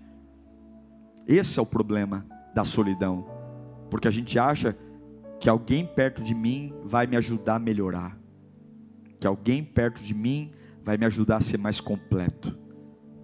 Esse 1.27 1.59
é 1.59 1.61
o 1.61 1.65
problema 1.65 2.25
da 2.55 2.63
solidão, 2.63 3.27
porque 3.89 4.07
a 4.07 4.11
gente 4.11 4.39
acha 4.39 4.73
que 5.41 5.49
alguém 5.49 5.85
perto 5.85 6.23
de 6.23 6.33
mim 6.33 6.73
vai 6.85 7.05
me 7.05 7.17
ajudar 7.17 7.55
a 7.55 7.59
melhorar, 7.59 8.17
que 9.19 9.27
alguém 9.27 9.61
perto 9.61 10.01
de 10.01 10.13
mim 10.13 10.53
vai 10.85 10.95
me 10.95 11.05
ajudar 11.05 11.35
a 11.35 11.41
ser 11.41 11.57
mais 11.57 11.81
completo, 11.81 12.57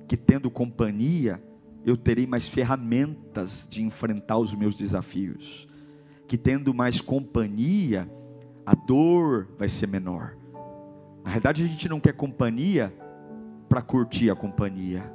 que 0.05 0.17
tendo 0.17 0.51
companhia 0.51 1.41
eu 1.85 1.95
terei 1.95 2.25
mais 2.25 2.47
ferramentas 2.47 3.67
de 3.69 3.83
enfrentar 3.83 4.37
os 4.39 4.55
meus 4.55 4.75
desafios. 4.75 5.67
Que 6.27 6.35
tendo 6.35 6.73
mais 6.73 6.99
companhia, 6.99 8.09
a 8.65 8.73
dor 8.73 9.47
vai 9.55 9.69
ser 9.69 9.87
menor. 9.87 10.35
Na 11.23 11.31
verdade, 11.31 11.63
a 11.63 11.67
gente 11.67 11.87
não 11.87 11.99
quer 11.99 12.13
companhia 12.13 12.91
para 13.69 13.83
curtir 13.83 14.31
a 14.31 14.35
companhia. 14.35 15.13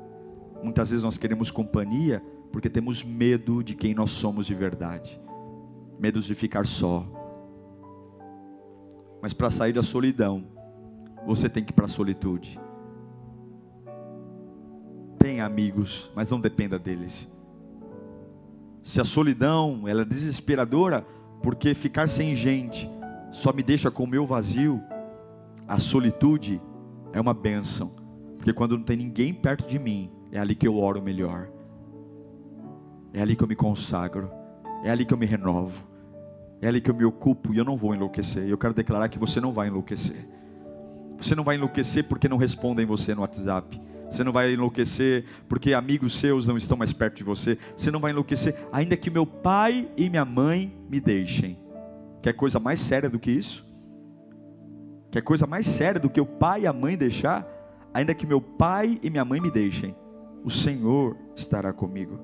Muitas 0.62 0.90
vezes 0.90 1.02
nós 1.02 1.18
queremos 1.18 1.50
companhia 1.50 2.22
porque 2.52 2.70
temos 2.70 3.02
medo 3.02 3.64
de 3.64 3.74
quem 3.74 3.92
nós 3.92 4.10
somos 4.10 4.46
de 4.46 4.54
verdade. 4.54 5.20
Medos 5.98 6.24
de 6.24 6.36
ficar 6.36 6.66
só. 6.66 7.04
Mas 9.20 9.32
para 9.32 9.50
sair 9.50 9.72
da 9.72 9.82
solidão, 9.82 10.44
você 11.26 11.48
tem 11.48 11.64
que 11.64 11.72
ir 11.72 11.74
para 11.74 11.86
a 11.86 11.88
solitude 11.88 12.60
tenha 15.20 15.44
amigos, 15.44 16.10
mas 16.16 16.30
não 16.30 16.40
dependa 16.40 16.78
deles. 16.78 17.28
Se 18.82 19.00
a 19.02 19.04
solidão 19.04 19.86
ela 19.86 20.00
é 20.00 20.04
desesperadora, 20.04 21.06
porque 21.42 21.74
ficar 21.74 22.08
sem 22.08 22.34
gente 22.34 22.90
só 23.30 23.52
me 23.52 23.62
deixa 23.62 23.90
com 23.90 24.04
o 24.04 24.08
meu 24.08 24.24
vazio, 24.24 24.82
a 25.68 25.78
solitude 25.78 26.60
é 27.12 27.20
uma 27.20 27.34
bênção, 27.34 27.92
porque 28.36 28.52
quando 28.52 28.78
não 28.78 28.82
tem 28.82 28.96
ninguém 28.96 29.34
perto 29.34 29.68
de 29.68 29.78
mim, 29.78 30.10
é 30.32 30.40
ali 30.40 30.54
que 30.54 30.66
eu 30.66 30.76
oro 30.76 31.02
melhor, 31.02 31.48
é 33.12 33.20
ali 33.20 33.36
que 33.36 33.44
eu 33.44 33.48
me 33.48 33.54
consagro, 33.54 34.30
é 34.82 34.90
ali 34.90 35.04
que 35.04 35.12
eu 35.12 35.18
me 35.18 35.26
renovo, 35.26 35.84
é 36.62 36.68
ali 36.68 36.80
que 36.80 36.90
eu 36.90 36.94
me 36.94 37.04
ocupo 37.04 37.52
e 37.52 37.58
eu 37.58 37.64
não 37.64 37.76
vou 37.76 37.94
enlouquecer. 37.94 38.48
Eu 38.48 38.56
quero 38.56 38.72
declarar 38.72 39.08
que 39.08 39.18
você 39.18 39.40
não 39.40 39.52
vai 39.52 39.68
enlouquecer. 39.68 40.26
Você 41.18 41.34
não 41.34 41.44
vai 41.44 41.56
enlouquecer 41.56 42.04
porque 42.04 42.28
não 42.28 42.38
respondem 42.38 42.86
você 42.86 43.14
no 43.14 43.20
WhatsApp. 43.20 43.80
Você 44.10 44.24
não 44.24 44.32
vai 44.32 44.52
enlouquecer 44.52 45.24
porque 45.48 45.72
amigos 45.72 46.18
seus 46.18 46.46
não 46.46 46.56
estão 46.56 46.76
mais 46.76 46.92
perto 46.92 47.18
de 47.18 47.24
você. 47.24 47.56
Você 47.76 47.90
não 47.90 48.00
vai 48.00 48.10
enlouquecer, 48.10 48.56
ainda 48.72 48.96
que 48.96 49.10
meu 49.10 49.24
pai 49.24 49.88
e 49.96 50.10
minha 50.10 50.24
mãe 50.24 50.76
me 50.88 51.00
deixem. 51.00 51.58
Quer 52.20 52.32
coisa 52.32 52.58
mais 52.58 52.80
séria 52.80 53.08
do 53.08 53.18
que 53.18 53.30
isso? 53.30 53.64
Quer 55.10 55.22
coisa 55.22 55.46
mais 55.46 55.66
séria 55.66 56.00
do 56.00 56.10
que 56.10 56.20
o 56.20 56.26
pai 56.26 56.62
e 56.62 56.66
a 56.66 56.72
mãe 56.72 56.96
deixar? 56.96 57.46
Ainda 57.92 58.14
que 58.14 58.26
meu 58.26 58.40
pai 58.40 58.98
e 59.02 59.10
minha 59.10 59.24
mãe 59.24 59.40
me 59.40 59.50
deixem, 59.50 59.94
o 60.44 60.50
Senhor 60.50 61.16
estará 61.34 61.72
comigo. 61.72 62.18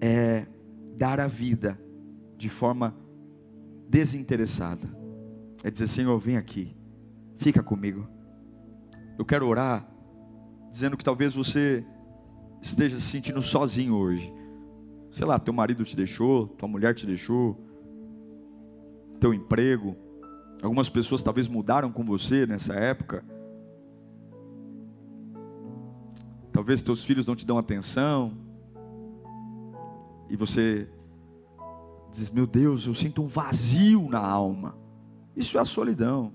É 0.00 0.46
dar 0.96 1.18
a 1.18 1.26
vida 1.26 1.78
de 2.36 2.48
forma 2.48 2.94
desinteressada. 3.88 4.88
É 5.62 5.70
dizer, 5.70 5.88
Senhor, 5.88 6.18
vem 6.18 6.36
aqui, 6.36 6.76
fica 7.38 7.62
comigo. 7.62 8.06
Eu 9.18 9.24
quero 9.24 9.46
orar 9.46 9.88
dizendo 10.70 10.96
que 10.96 11.04
talvez 11.04 11.34
você 11.34 11.84
esteja 12.60 12.96
se 12.96 13.02
sentindo 13.02 13.40
sozinho 13.40 13.94
hoje. 13.94 14.32
Sei 15.12 15.24
lá, 15.24 15.38
teu 15.38 15.54
marido 15.54 15.84
te 15.84 15.94
deixou, 15.94 16.48
tua 16.48 16.68
mulher 16.68 16.94
te 16.94 17.06
deixou, 17.06 17.56
teu 19.20 19.32
emprego. 19.32 19.96
Algumas 20.62 20.88
pessoas 20.88 21.22
talvez 21.22 21.46
mudaram 21.46 21.92
com 21.92 22.04
você 22.04 22.46
nessa 22.46 22.74
época. 22.74 23.24
Talvez 26.52 26.82
teus 26.82 27.04
filhos 27.04 27.26
não 27.26 27.36
te 27.36 27.46
dão 27.46 27.58
atenção. 27.58 28.32
E 30.28 30.36
você 30.36 30.88
diz: 32.12 32.30
Meu 32.30 32.46
Deus, 32.46 32.86
eu 32.86 32.94
sinto 32.94 33.22
um 33.22 33.26
vazio 33.26 34.08
na 34.08 34.20
alma. 34.20 34.76
Isso 35.36 35.58
é 35.58 35.60
a 35.60 35.64
solidão. 35.64 36.32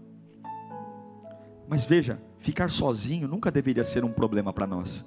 Mas 1.68 1.86
veja, 1.86 2.22
Ficar 2.40 2.70
sozinho 2.70 3.28
nunca 3.28 3.52
deveria 3.52 3.84
ser 3.84 4.04
um 4.04 4.12
problema 4.12 4.52
para 4.52 4.66
nós. 4.66 5.06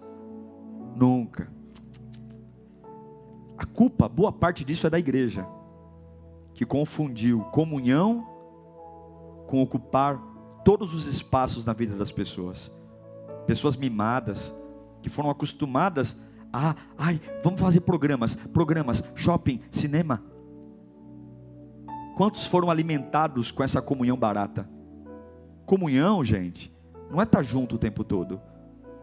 Nunca. 0.94 1.50
A 3.56 3.64
culpa, 3.64 4.08
boa 4.08 4.30
parte 4.30 4.64
disso 4.64 4.86
é 4.86 4.90
da 4.90 4.98
igreja, 4.98 5.46
que 6.54 6.66
confundiu 6.66 7.40
comunhão 7.52 8.26
com 9.46 9.62
ocupar 9.62 10.20
todos 10.64 10.94
os 10.94 11.06
espaços 11.06 11.64
na 11.64 11.72
vida 11.72 11.96
das 11.96 12.12
pessoas. 12.12 12.70
Pessoas 13.46 13.76
mimadas, 13.76 14.54
que 15.00 15.08
foram 15.08 15.30
acostumadas 15.30 16.16
a, 16.52 16.76
ai, 16.98 17.20
vamos 17.42 17.60
fazer 17.60 17.80
programas, 17.80 18.34
programas, 18.34 19.02
shopping, 19.14 19.60
cinema. 19.70 20.22
Quantos 22.14 22.46
foram 22.46 22.70
alimentados 22.70 23.50
com 23.50 23.62
essa 23.62 23.80
comunhão 23.80 24.18
barata? 24.18 24.68
Comunhão, 25.64 26.22
gente, 26.22 26.72
não 27.12 27.20
é 27.20 27.24
estar 27.24 27.42
junto 27.42 27.74
o 27.74 27.78
tempo 27.78 28.02
todo. 28.02 28.40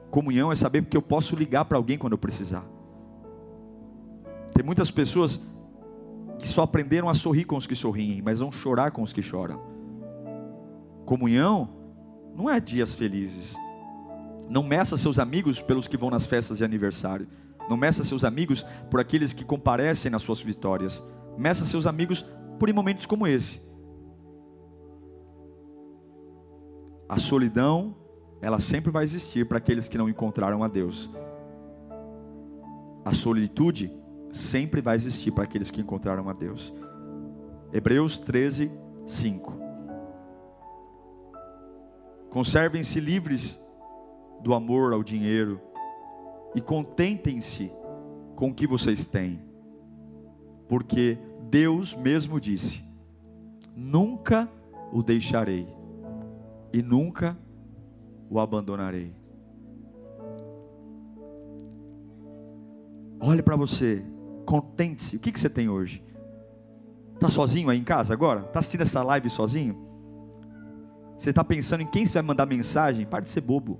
Comunhão 0.09 0.51
é 0.51 0.55
saber 0.55 0.83
que 0.83 0.97
eu 0.97 1.01
posso 1.01 1.35
ligar 1.35 1.63
para 1.65 1.77
alguém 1.77 1.95
quando 1.95 2.13
eu 2.13 2.17
precisar. 2.17 2.65
Tem 4.51 4.65
muitas 4.65 4.89
pessoas 4.89 5.39
que 6.39 6.47
só 6.47 6.63
aprenderam 6.63 7.07
a 7.07 7.13
sorrir 7.13 7.45
com 7.45 7.55
os 7.55 7.67
que 7.67 7.75
sorriem, 7.75 8.19
mas 8.23 8.39
vão 8.39 8.51
chorar 8.51 8.89
com 8.89 9.03
os 9.03 9.13
que 9.13 9.21
choram. 9.21 9.61
Comunhão 11.05 11.69
não 12.35 12.49
é 12.49 12.59
dias 12.59 12.95
felizes. 12.95 13.55
Não 14.49 14.63
meça 14.63 14.97
seus 14.97 15.19
amigos 15.19 15.61
pelos 15.61 15.87
que 15.87 15.95
vão 15.97 16.09
nas 16.09 16.25
festas 16.25 16.57
de 16.57 16.63
aniversário. 16.63 17.27
Não 17.69 17.77
meça 17.77 18.03
seus 18.03 18.23
amigos 18.23 18.65
por 18.89 18.99
aqueles 18.99 19.33
que 19.33 19.45
comparecem 19.45 20.09
nas 20.09 20.23
suas 20.23 20.41
vitórias. 20.41 21.03
Meça 21.37 21.63
seus 21.63 21.85
amigos 21.85 22.25
por 22.57 22.73
momentos 22.73 23.05
como 23.05 23.27
esse. 23.27 23.68
A 27.09 27.17
solidão, 27.17 27.95
ela 28.39 28.59
sempre 28.59 28.91
vai 28.91 29.03
existir 29.03 29.47
para 29.47 29.57
aqueles 29.57 29.87
que 29.87 29.97
não 29.97 30.07
encontraram 30.07 30.63
a 30.63 30.67
Deus. 30.67 31.09
A 33.03 33.11
solitude 33.11 33.91
sempre 34.29 34.79
vai 34.79 34.95
existir 34.95 35.31
para 35.31 35.45
aqueles 35.45 35.71
que 35.71 35.81
encontraram 35.81 36.29
a 36.29 36.33
Deus. 36.33 36.71
Hebreus 37.73 38.19
13, 38.19 38.71
5. 39.07 39.57
Conservem-se 42.29 42.99
livres 42.99 43.59
do 44.41 44.53
amor 44.53 44.93
ao 44.93 45.03
dinheiro 45.03 45.59
e 46.53 46.61
contentem-se 46.61 47.71
com 48.35 48.49
o 48.49 48.53
que 48.53 48.67
vocês 48.67 49.07
têm, 49.07 49.41
porque 50.67 51.17
Deus 51.49 51.95
mesmo 51.95 52.39
disse: 52.39 52.85
Nunca 53.75 54.47
o 54.93 55.01
deixarei 55.01 55.78
e 56.71 56.81
nunca 56.81 57.37
o 58.29 58.39
abandonarei. 58.39 59.13
Olhe 63.19 63.41
para 63.41 63.55
você, 63.55 64.03
contente-se. 64.45 65.17
O 65.17 65.19
que, 65.19 65.31
que 65.31 65.39
você 65.39 65.49
tem 65.49 65.67
hoje? 65.67 66.03
Está 67.15 67.27
sozinho 67.27 67.69
aí 67.69 67.77
em 67.77 67.83
casa 67.83 68.13
agora? 68.13 68.41
Está 68.41 68.59
assistindo 68.59 68.81
essa 68.81 69.03
live 69.03 69.29
sozinho? 69.29 69.89
Você 71.17 71.31
está 71.31 71.43
pensando 71.43 71.81
em 71.81 71.87
quem 71.87 72.05
você 72.05 72.13
vai 72.13 72.21
mandar 72.21 72.45
mensagem? 72.45 73.05
Pare 73.05 73.25
de 73.25 73.31
ser 73.31 73.41
bobo. 73.41 73.77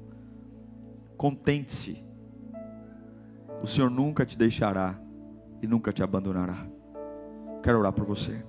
Contente-se. 1.15 2.03
O 3.61 3.67
Senhor 3.67 3.89
nunca 3.89 4.25
te 4.25 4.37
deixará 4.37 4.99
e 5.61 5.67
nunca 5.67 5.93
te 5.93 6.03
abandonará. 6.03 6.67
Quero 7.63 7.79
orar 7.79 7.93
por 7.93 8.05
você. 8.05 8.43